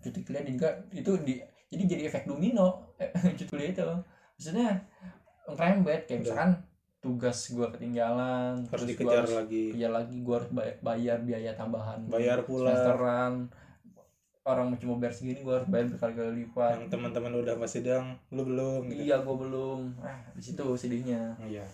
cuti 0.00 0.24
kuliah 0.24 0.46
juga 0.46 0.70
itu 0.94 1.12
di 1.26 1.36
jadi 1.68 1.84
jadi 1.84 2.02
efek 2.08 2.24
domino 2.24 2.96
cuti 3.36 3.44
kuliah 3.44 3.70
itu 3.76 3.84
maksudnya 4.38 4.80
ngerembet 5.44 6.08
kayak 6.08 6.24
Udah. 6.24 6.24
misalkan 6.24 6.50
tugas 7.08 7.38
gua 7.50 7.72
ketinggalan 7.72 8.60
harus 8.60 8.84
terus 8.84 8.88
dikejar 8.92 9.24
harus 9.24 9.32
lagi. 9.34 9.64
kerja 9.72 9.88
lagi 9.88 10.16
gua 10.20 10.34
harus 10.36 10.50
bay- 10.52 10.76
bayar 10.78 11.18
biaya 11.24 11.56
tambahan 11.56 12.04
bayar 12.04 12.44
pula. 12.44 12.68
semesteran. 12.68 13.48
Orang 14.44 14.72
cuma 14.76 14.96
bayar 14.96 15.12
segini 15.12 15.40
gua 15.40 15.60
harus 15.60 15.68
bayar 15.68 15.88
berkali-kali 15.88 16.32
lipat. 16.42 16.72
Yang 16.78 16.88
teman-teman 16.88 17.32
udah 17.34 17.54
pas 17.56 17.68
sidang 17.68 18.04
lu 18.28 18.44
belum 18.44 18.88
gitu. 18.88 19.00
Iya 19.02 19.16
gua 19.20 19.36
belum. 19.38 19.80
Ah 19.98 20.20
di 20.32 20.42
situ 20.42 20.64
sedihnya. 20.74 21.36
Iya. 21.38 21.64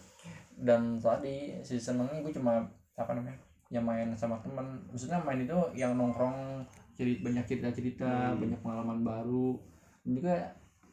Dan 0.54 0.98
tadi 0.98 1.50
si 1.60 1.78
senengnya 1.78 2.18
gue 2.18 2.30
cuma 2.30 2.62
apa 2.94 3.10
namanya 3.10 3.34
yang 3.70 3.82
main 3.82 4.14
sama 4.14 4.38
teman 4.38 4.62
maksudnya 4.86 5.18
main 5.18 5.42
itu 5.42 5.58
yang 5.74 5.98
nongkrong 5.98 6.62
ceri 6.94 7.18
banyak 7.18 7.42
cerita 7.42 7.70
cerita 7.70 8.06
Hmm. 8.06 8.38
banyak 8.38 8.58
pengalaman 8.58 9.02
baru. 9.02 9.58
Dan 10.02 10.10
juga 10.14 10.34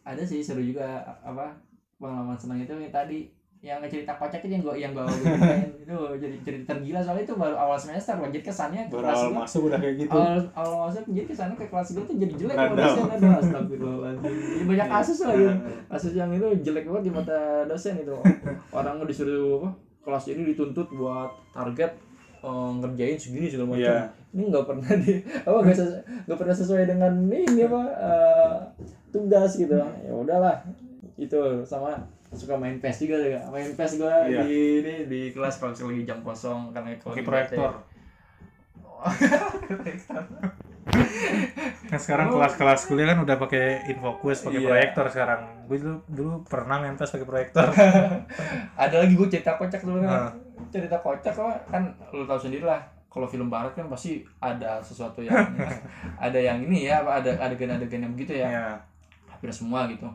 ada 0.01 0.21
sih 0.21 0.41
seru 0.41 0.62
juga 0.62 0.86
apa 1.21 1.54
pengalaman 1.97 2.34
senang 2.34 2.58
itu 2.58 2.73
yang 2.73 2.89
tadi 2.89 3.30
yang 3.62 3.78
cerita 3.86 4.17
kocak 4.17 4.41
itu 4.41 4.58
yang 4.58 4.62
gua 4.65 4.74
yang 4.74 4.89
ceritain 4.97 5.69
itu. 5.86 5.97
Jadi 6.17 6.36
cerita 6.41 6.74
tergila 6.74 6.97
soalnya 6.97 7.24
itu 7.30 7.36
baru 7.38 7.54
awal 7.54 7.78
semester 7.78 8.17
loh 8.17 8.30
jadi 8.34 8.41
kesannya 8.41 8.89
ke 8.89 8.97
baru 8.97 9.06
kelas 9.06 9.17
awal 9.21 9.30
gua. 9.30 9.39
masuk 9.45 9.62
udah 9.69 9.80
kayak 9.80 9.95
gitu. 10.02 10.17
Awal 10.17 10.38
awal 10.58 10.78
masuk 10.89 11.04
jadi 11.13 11.28
kesannya 11.30 11.56
ke 11.62 11.65
kelas 11.69 11.88
gua 11.93 12.04
tuh 12.10 12.15
jadi 12.17 12.34
jelek 12.41 12.56
sama 12.58 12.65
Random. 12.65 12.82
dosen. 12.82 13.06
Aduh 13.06 13.32
astagfirullahaladzim. 13.45 14.34
Jadi 14.34 14.65
banyak 14.65 14.88
kasus 14.89 15.17
lah 15.21 15.36
ya. 15.38 15.54
Kasus 15.93 16.13
yang 16.17 16.30
itu 16.34 16.47
jelek 16.65 16.84
banget 16.89 17.04
di 17.06 17.12
mata 17.13 17.39
dosen 17.69 17.93
itu. 18.02 18.15
Orang 18.74 18.95
disuruh 19.06 19.62
apa 19.62 19.69
kelas 20.02 20.26
ini 20.34 20.41
dituntut 20.58 20.88
buat 20.97 21.30
target 21.54 21.91
eh, 22.41 22.71
ngerjain 22.82 23.17
segini 23.21 23.45
segala 23.45 23.78
macam. 23.78 23.86
Iya. 23.86 24.10
ini 24.32 24.47
nggak 24.47 24.63
pernah 24.63 24.91
di 24.95 25.13
apa 25.21 25.58
nggak 25.62 25.78
nggak 26.26 26.39
pernah 26.39 26.56
sesuai 26.56 26.84
dengan 26.89 27.13
ini 27.30 27.62
apa 27.62 27.82
eh, 27.93 28.58
tugas 29.13 29.54
gitu. 29.54 29.78
Ya 29.78 30.13
udahlah. 30.17 30.65
Itu 31.21 31.62
sama 31.62 31.93
suka 32.32 32.56
main 32.56 32.78
PES 32.78 32.98
juga 33.02 33.15
juga 33.20 33.39
main 33.48 33.67
PES 33.70 33.91
gua 33.98 34.24
Iya. 34.24 34.41
di 34.41 34.52
ini 34.80 34.96
di 35.06 35.22
kelas 35.30 35.58
kalau 35.58 35.72
misalnya 35.72 35.91
lagi 35.91 36.04
jam 36.06 36.20
kosong 36.22 36.72
karena 36.72 36.89
kalau 36.98 37.13
di 37.13 37.24
proyektor 37.24 37.72
kan 41.84 42.00
sekarang 42.02 42.28
Oh. 42.28 42.34
kelas-kelas 42.34 42.88
kuliah 42.88 43.12
kan 43.12 43.20
udah 43.20 43.36
pakai 43.38 43.65
infokus 43.88 44.41
pakai 44.41 44.60
Iya. 44.60 44.70
proyektor 44.70 45.06
sekarang 45.08 45.41
gue 45.65 45.78
dulu 45.78 45.98
dulu 46.08 46.32
pernah 46.44 46.80
main 46.80 46.96
PES 46.96 47.12
pakai 47.12 47.28
proyektor 47.28 47.67
ada 48.84 48.96
lagi 48.98 49.13
gue 49.13 49.28
cerita 49.28 49.56
kocak 49.56 49.80
sebenarnya 49.80 50.10
Ah. 50.10 50.32
cerita 50.70 50.98
kocak 50.98 51.34
kan 51.67 51.84
lu 52.10 52.24
tahu 52.24 52.39
sendiri 52.39 52.63
lah 52.63 52.80
kalau 53.08 53.28
film 53.28 53.52
barat 53.52 53.76
kan 53.76 53.86
pasti 53.88 54.24
ada 54.39 54.80
sesuatu 54.80 55.20
yang 55.20 55.36
ada 56.24 56.39
yang 56.39 56.63
ini 56.63 56.88
ya 56.88 57.04
ada 57.04 57.36
adegan-adegan 57.41 58.02
yang 58.02 58.13
begitu 58.15 58.34
ya 58.36 58.48
ya 58.48 58.65
hampir 59.28 59.52
semua 59.52 59.84
gitu 59.86 60.08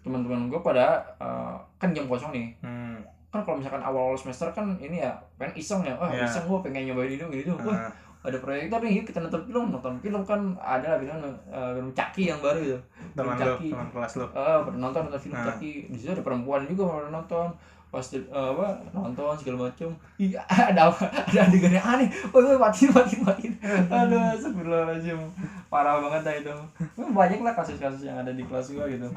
teman-teman 0.00 0.48
gue 0.48 0.60
pada 0.60 0.96
eh, 1.18 1.54
kan 1.76 1.92
jam 1.92 2.06
kosong 2.06 2.32
nih. 2.32 2.48
Hmm. 2.60 2.96
kan 3.28 3.40
kalau 3.40 3.56
misalkan 3.56 3.80
awal 3.80 4.12
semester 4.12 4.44
kan 4.50 4.76
ini 4.76 5.00
ya 5.00 5.12
pengen 5.36 5.56
iseng 5.56 5.80
ya. 5.80 5.92
Wah 5.94 6.08
Iya. 6.08 6.24
iseng 6.24 6.44
gue 6.44 6.58
pengen 6.60 6.88
nyobain 6.88 7.08
itu. 7.10 7.24
Gitu 7.26 7.52
wah 7.58 7.88
Ah, 8.22 8.28
ada 8.28 8.38
proyektor 8.38 8.78
nih 8.78 9.00
yuk 9.00 9.04
kita 9.04 9.18
nonton 9.18 9.42
film. 9.42 9.66
Nonton 9.68 9.94
film 9.98 10.22
kan 10.22 10.40
ada 10.56 10.94
lah 10.94 10.98
film 11.00 11.16
eh, 11.24 11.70
film 11.74 11.88
Caki 11.90 12.22
yang 12.28 12.38
baru 12.38 12.60
itu 12.62 12.78
teman 13.12 13.34
Film 13.34 13.40
lu 13.40 13.52
Caki 13.56 13.68
teman 13.72 13.88
kelas 13.90 14.12
lu. 14.14 14.26
Eh 14.26 14.58
pernah 14.62 14.78
nonton 14.78 15.00
nonton 15.08 15.20
film 15.20 15.34
Ah. 15.34 15.44
Caki 15.48 15.72
di 15.88 15.96
situ 15.96 16.12
ada 16.12 16.20
perempuan 16.20 16.64
juga 16.64 16.82
pernah 16.88 17.18
nonton 17.18 17.46
pas 17.92 18.00
di- 18.08 18.24
eh, 18.24 18.48
apa 18.56 18.80
nonton 18.96 19.36
segala 19.36 19.68
macam 19.68 19.92
iya 20.16 20.40
ada 20.72 20.88
apa? 20.88 21.04
Ada 21.28 21.44
adegan 21.44 21.76
yang 21.76 21.84
aneh. 21.84 22.08
Woi 22.32 22.40
woi 22.40 22.56
mati 22.56 22.88
mati 22.88 23.20
mati 23.20 23.52
aduh 23.92 24.32
astagfirullahaladzim. 24.32 25.20
Parah 25.68 26.00
banget 26.00 26.24
dah 26.24 26.34
itu. 26.40 26.54
Banyak 26.96 27.44
lah 27.44 27.52
kasus-kasus 27.52 28.08
yang 28.08 28.16
ada 28.16 28.32
di 28.32 28.48
kelas 28.48 28.72
gua 28.72 28.88
gitu. 28.88 29.12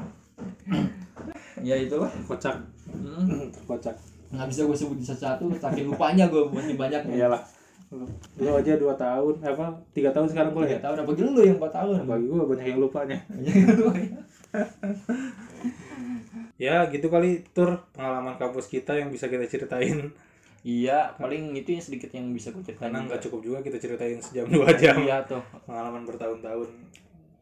Ya 1.64 1.80
itulah 1.80 2.12
kocak. 2.28 2.60
Hmm. 2.92 3.48
kocak. 3.64 3.96
Nggak 4.28 4.48
bisa 4.52 4.68
gue 4.68 4.76
sebut 4.76 5.00
satu-satu 5.00 5.48
saking 5.56 5.88
lupanya 5.88 6.28
gue 6.28 6.44
masih 6.52 6.76
banyak. 6.76 7.00
Iyalah. 7.16 7.40
Lu, 7.88 8.04
lu 8.42 8.50
aja 8.50 8.76
dua 8.76 8.92
tahun 8.98 9.40
apa 9.40 9.72
tiga 9.96 10.12
tahun 10.12 10.28
sekarang 10.28 10.52
tiga 10.52 10.58
kuliah 10.58 10.80
tahun 10.82 11.06
apa 11.06 11.10
lu 11.16 11.40
yang 11.40 11.56
empat 11.56 11.72
tahun? 11.72 12.04
Bagi 12.04 12.26
gue 12.28 12.44
banyak 12.44 12.66
yang 12.68 12.80
lupanya 12.82 13.16
ya 16.56 16.88
gitu 16.88 17.08
kali 17.08 17.44
tur. 17.52 17.84
Pengalaman 17.92 18.36
kampus 18.40 18.68
kita 18.68 18.96
yang 18.96 19.12
bisa 19.12 19.28
kita 19.28 19.44
ceritain. 19.48 20.12
Iya 20.66 21.14
paling 21.14 21.54
itu 21.54 21.78
yang 21.78 21.84
sedikit 21.84 22.10
yang 22.10 22.34
bisa 22.34 22.50
gue 22.50 22.64
ceritain 22.64 22.90
karena 22.90 23.06
nggak 23.06 23.22
cukup 23.22 23.40
juga 23.44 23.58
kita 23.62 23.78
ceritain 23.78 24.18
sejam 24.18 24.50
dua 24.50 24.74
jam. 24.74 24.98
Iya 24.98 25.22
tuh. 25.22 25.42
Pengalaman 25.62 26.02
bertahun-tahun. 26.02 26.68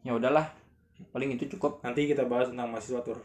Ya 0.05 0.13
udahlah 0.13 0.45
paling 1.09 1.33
itu 1.33 1.49
cukup. 1.57 1.81
Nanti 1.81 2.05
kita 2.05 2.29
bahas 2.29 2.53
tentang 2.53 2.69
mahasiswa 2.69 3.01
tur. 3.01 3.17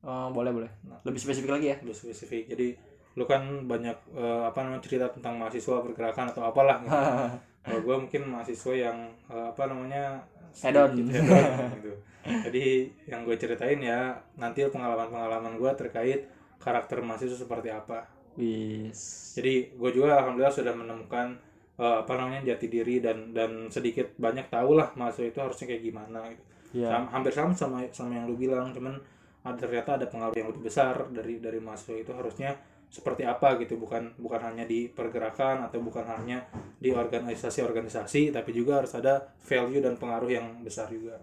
Eh, 0.00 0.28
boleh 0.32 0.52
boleh. 0.54 0.70
Nah. 0.88 1.00
lebih 1.04 1.20
spesifik 1.20 1.50
lagi 1.58 1.66
ya? 1.74 1.76
Lebih 1.82 1.96
spesifik. 1.96 2.48
Jadi 2.48 2.72
lu 3.18 3.26
kan 3.26 3.42
banyak 3.66 3.96
eh, 4.14 4.42
apa 4.46 4.58
namanya 4.62 4.86
cerita 4.86 5.10
tentang 5.10 5.36
mahasiswa 5.36 5.82
pergerakan 5.82 6.30
atau 6.30 6.42
apalah 6.46 6.78
gitu. 6.86 6.94
kalau 7.66 7.80
gue 7.84 7.96
mungkin 8.06 8.22
mahasiswa 8.30 8.72
yang 8.72 8.98
eh, 9.28 9.46
apa 9.50 9.66
namanya 9.68 10.24
Hedon. 10.58 10.90
sedikit 10.96 11.08
hedon, 11.14 11.70
gitu 11.78 11.92
jadi 12.20 12.84
yang 13.08 13.24
gue 13.24 13.36
ceritain 13.40 13.80
ya 13.80 14.12
nanti 14.36 14.60
pengalaman-pengalaman 14.68 15.56
gue 15.56 15.70
terkait 15.72 16.28
karakter 16.60 17.00
mahasiswa 17.00 17.48
seperti 17.48 17.72
apa. 17.72 18.04
Wis. 18.36 19.32
Jadi 19.40 19.72
gue 19.72 19.90
juga 19.90 20.20
alhamdulillah 20.20 20.52
sudah 20.52 20.74
menemukan 20.76 21.32
eh, 21.80 21.96
apa 22.04 22.12
namanya 22.20 22.52
jati 22.52 22.68
diri 22.68 23.00
dan 23.00 23.32
dan 23.32 23.72
sedikit 23.72 24.12
banyak 24.20 24.52
tahu 24.52 24.76
lah 24.76 24.92
mahasiswa 24.94 25.32
itu 25.32 25.40
harusnya 25.40 25.66
kayak 25.72 25.82
gimana 25.82 26.20
gitu. 26.28 26.44
Ya 26.84 26.92
Sam- 26.92 27.10
hampir 27.10 27.32
sama 27.34 27.52
sama 27.56 27.78
sama 27.90 28.12
yang 28.14 28.28
lu 28.28 28.36
bilang 28.36 28.70
cuman 28.70 29.00
ada 29.40 29.56
ternyata 29.56 29.96
ada 29.96 30.06
pengaruh 30.06 30.36
yang 30.36 30.48
lebih 30.52 30.68
besar 30.68 31.08
dari 31.10 31.40
dari 31.40 31.58
mahasiswa 31.58 31.96
itu 31.96 32.12
harusnya 32.12 32.52
seperti 32.90 33.22
apa 33.22 33.54
gitu 33.56 33.78
bukan 33.78 34.10
bukan 34.18 34.42
hanya 34.42 34.66
di 34.66 34.90
pergerakan 34.90 35.62
atau 35.62 35.78
bukan 35.78 36.02
hanya 36.04 36.42
di 36.76 36.90
organisasi-organisasi 36.90 38.34
tapi 38.34 38.50
juga 38.50 38.82
harus 38.82 38.92
ada 38.92 39.30
value 39.40 39.78
dan 39.78 39.94
pengaruh 39.94 40.26
yang 40.26 40.46
besar 40.60 40.90
juga 40.90 41.22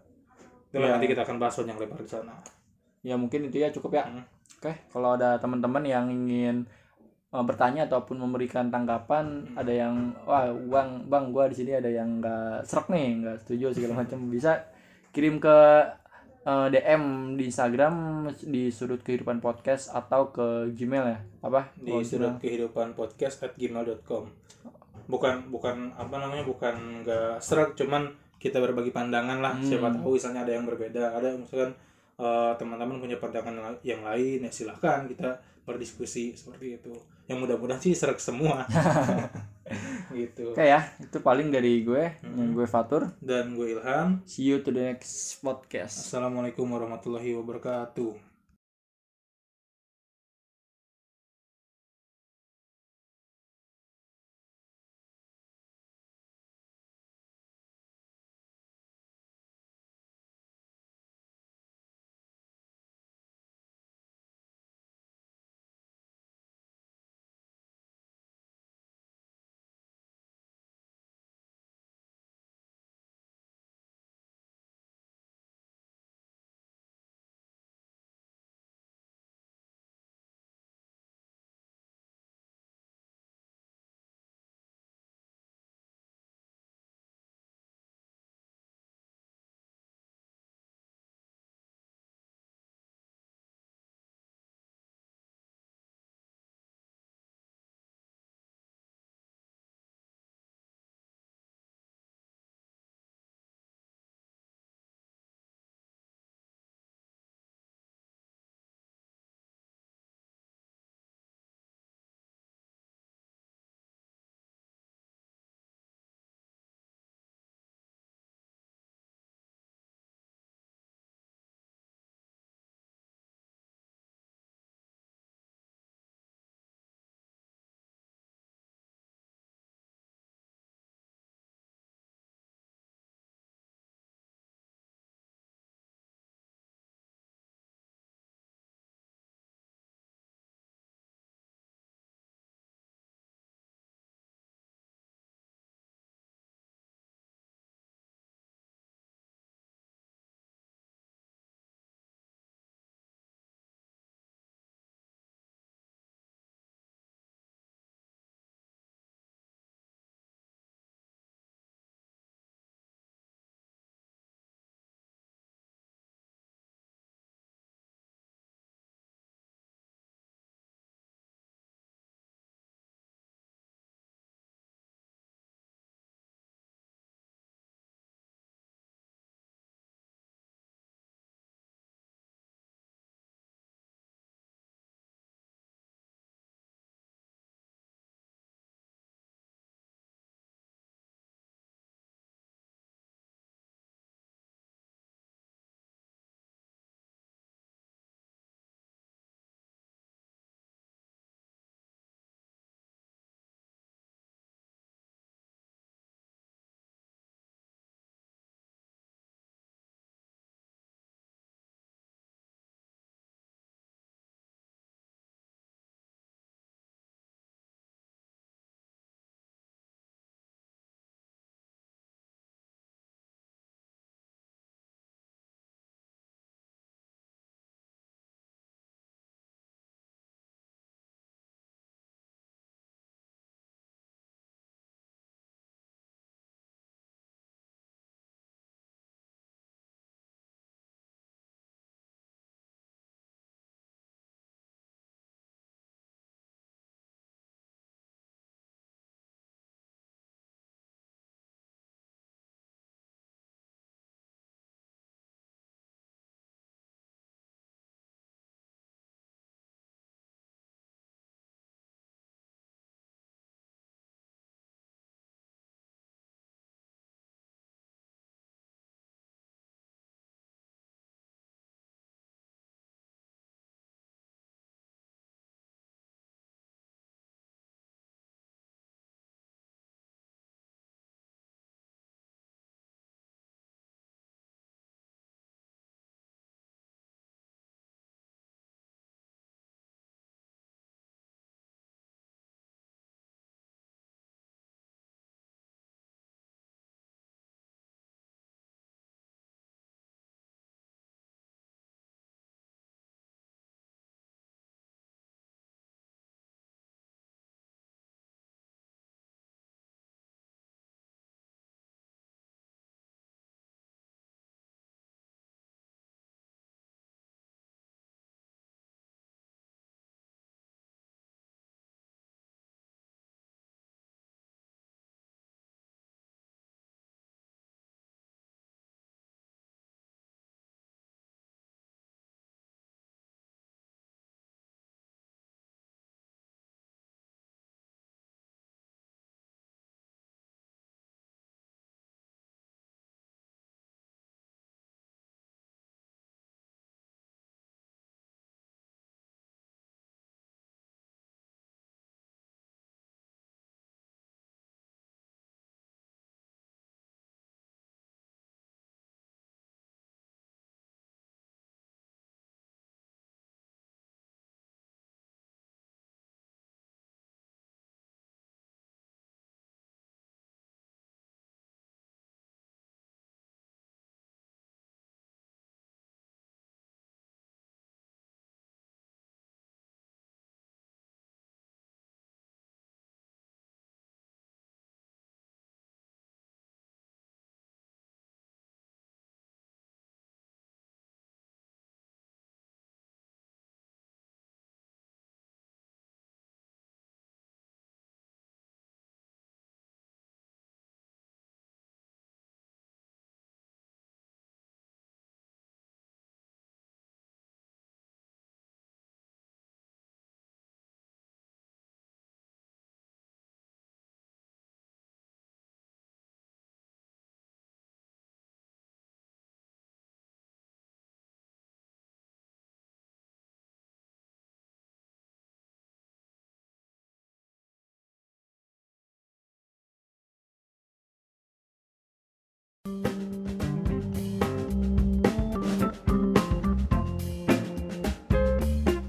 itulah 0.71 0.88
Iya. 0.88 0.93
nanti 0.95 1.08
kita 1.08 1.21
akan 1.23 1.38
bahas 1.38 1.56
yang 1.60 1.75
lebar 1.75 1.99
di 1.99 2.08
sana 2.08 2.34
ya 3.03 3.15
mungkin 3.15 3.47
itu 3.47 3.60
ya 3.60 3.69
cukup 3.69 3.91
ya 3.93 4.03
Hmm. 4.08 4.23
oke 4.58 4.71
kalau 4.89 5.15
ada 5.15 5.36
teman-teman 5.38 5.84
yang 5.84 6.08
ingin 6.08 6.63
eh, 7.27 7.43
bertanya 7.43 7.84
ataupun 7.86 8.15
memberikan 8.17 8.71
tanggapan 8.71 9.43
Hmm. 9.51 9.60
ada 9.60 9.73
yang 9.75 9.95
wah 10.23 10.47
bang 10.47 11.03
bang 11.06 11.25
gua 11.30 11.51
di 11.51 11.56
sini 11.56 11.75
ada 11.75 11.91
yang 11.91 12.19
nggak 12.19 12.63
serak 12.63 12.88
nih 12.88 13.08
nggak 13.19 13.38
setuju 13.43 13.75
segala 13.75 14.08
macam 14.08 14.19
bisa 14.27 14.63
kirim 15.12 15.36
ke 15.38 15.56
eh, 16.48 16.68
DM 16.72 17.36
di 17.36 17.44
Instagram 17.52 18.24
di 18.48 18.72
sudut 18.72 19.04
kehidupan 19.04 19.44
podcast 19.44 19.92
atau 19.92 20.32
ke 20.32 20.72
Gmail 20.72 21.06
ya? 21.12 21.20
Apa? 21.44 21.76
Di 21.76 21.92
Oh, 21.92 22.00
sudut 22.00 22.40
kehidupan 22.40 22.96
podcast 22.96 23.44
at 23.44 23.54
gmail.com 23.60 24.48
bukan 25.08 25.48
bukan 25.48 25.96
apa 25.96 26.20
namanya 26.20 26.44
bukan 26.44 27.04
nggak 27.04 27.40
serak 27.40 27.80
cuman 27.80 28.12
kita 28.38 28.60
berbagi 28.60 28.92
pandangan 28.92 29.40
lah. 29.40 29.54
Hmm. 29.56 29.66
siapa 29.66 29.88
tahu 29.92 30.20
misalnya 30.20 30.44
ada 30.46 30.54
yang 30.54 30.66
berbeda. 30.68 31.04
Ada 31.16 31.30
misalkan 31.36 31.72
eh, 32.20 32.52
teman-teman 32.56 32.98
punya 33.00 33.18
pandangan 33.18 33.76
yang 33.84 34.04
lain 34.04 34.46
ya 34.46 34.52
silahkan 34.52 35.08
kita 35.08 35.40
berdiskusi 35.68 36.32
seperti 36.32 36.80
itu 36.80 36.96
yang 37.28 37.38
mudah-mudahan 37.38 37.80
sih 37.80 37.92
serak 37.92 38.20
semua 38.20 38.63
gitu 40.16 40.56
Oke 40.56 40.63
ya, 40.63 40.96
itu 40.98 41.20
paling 41.20 41.52
dari 41.52 41.84
gue. 41.84 42.24
Hmm. 42.24 42.56
Gue 42.56 42.63
Fatur. 42.63 43.12
dan 43.20 43.52
gue 43.52 43.76
Ilham 43.76 44.24
See 44.24 44.48
you 44.48 44.63
to 44.63 44.72
the 44.72 44.96
next 44.96 45.44
podcast. 45.44 46.08
assalamualaikum 46.08 46.63
warahmatullahi 46.63 47.36
wabarakatuh 47.36 48.27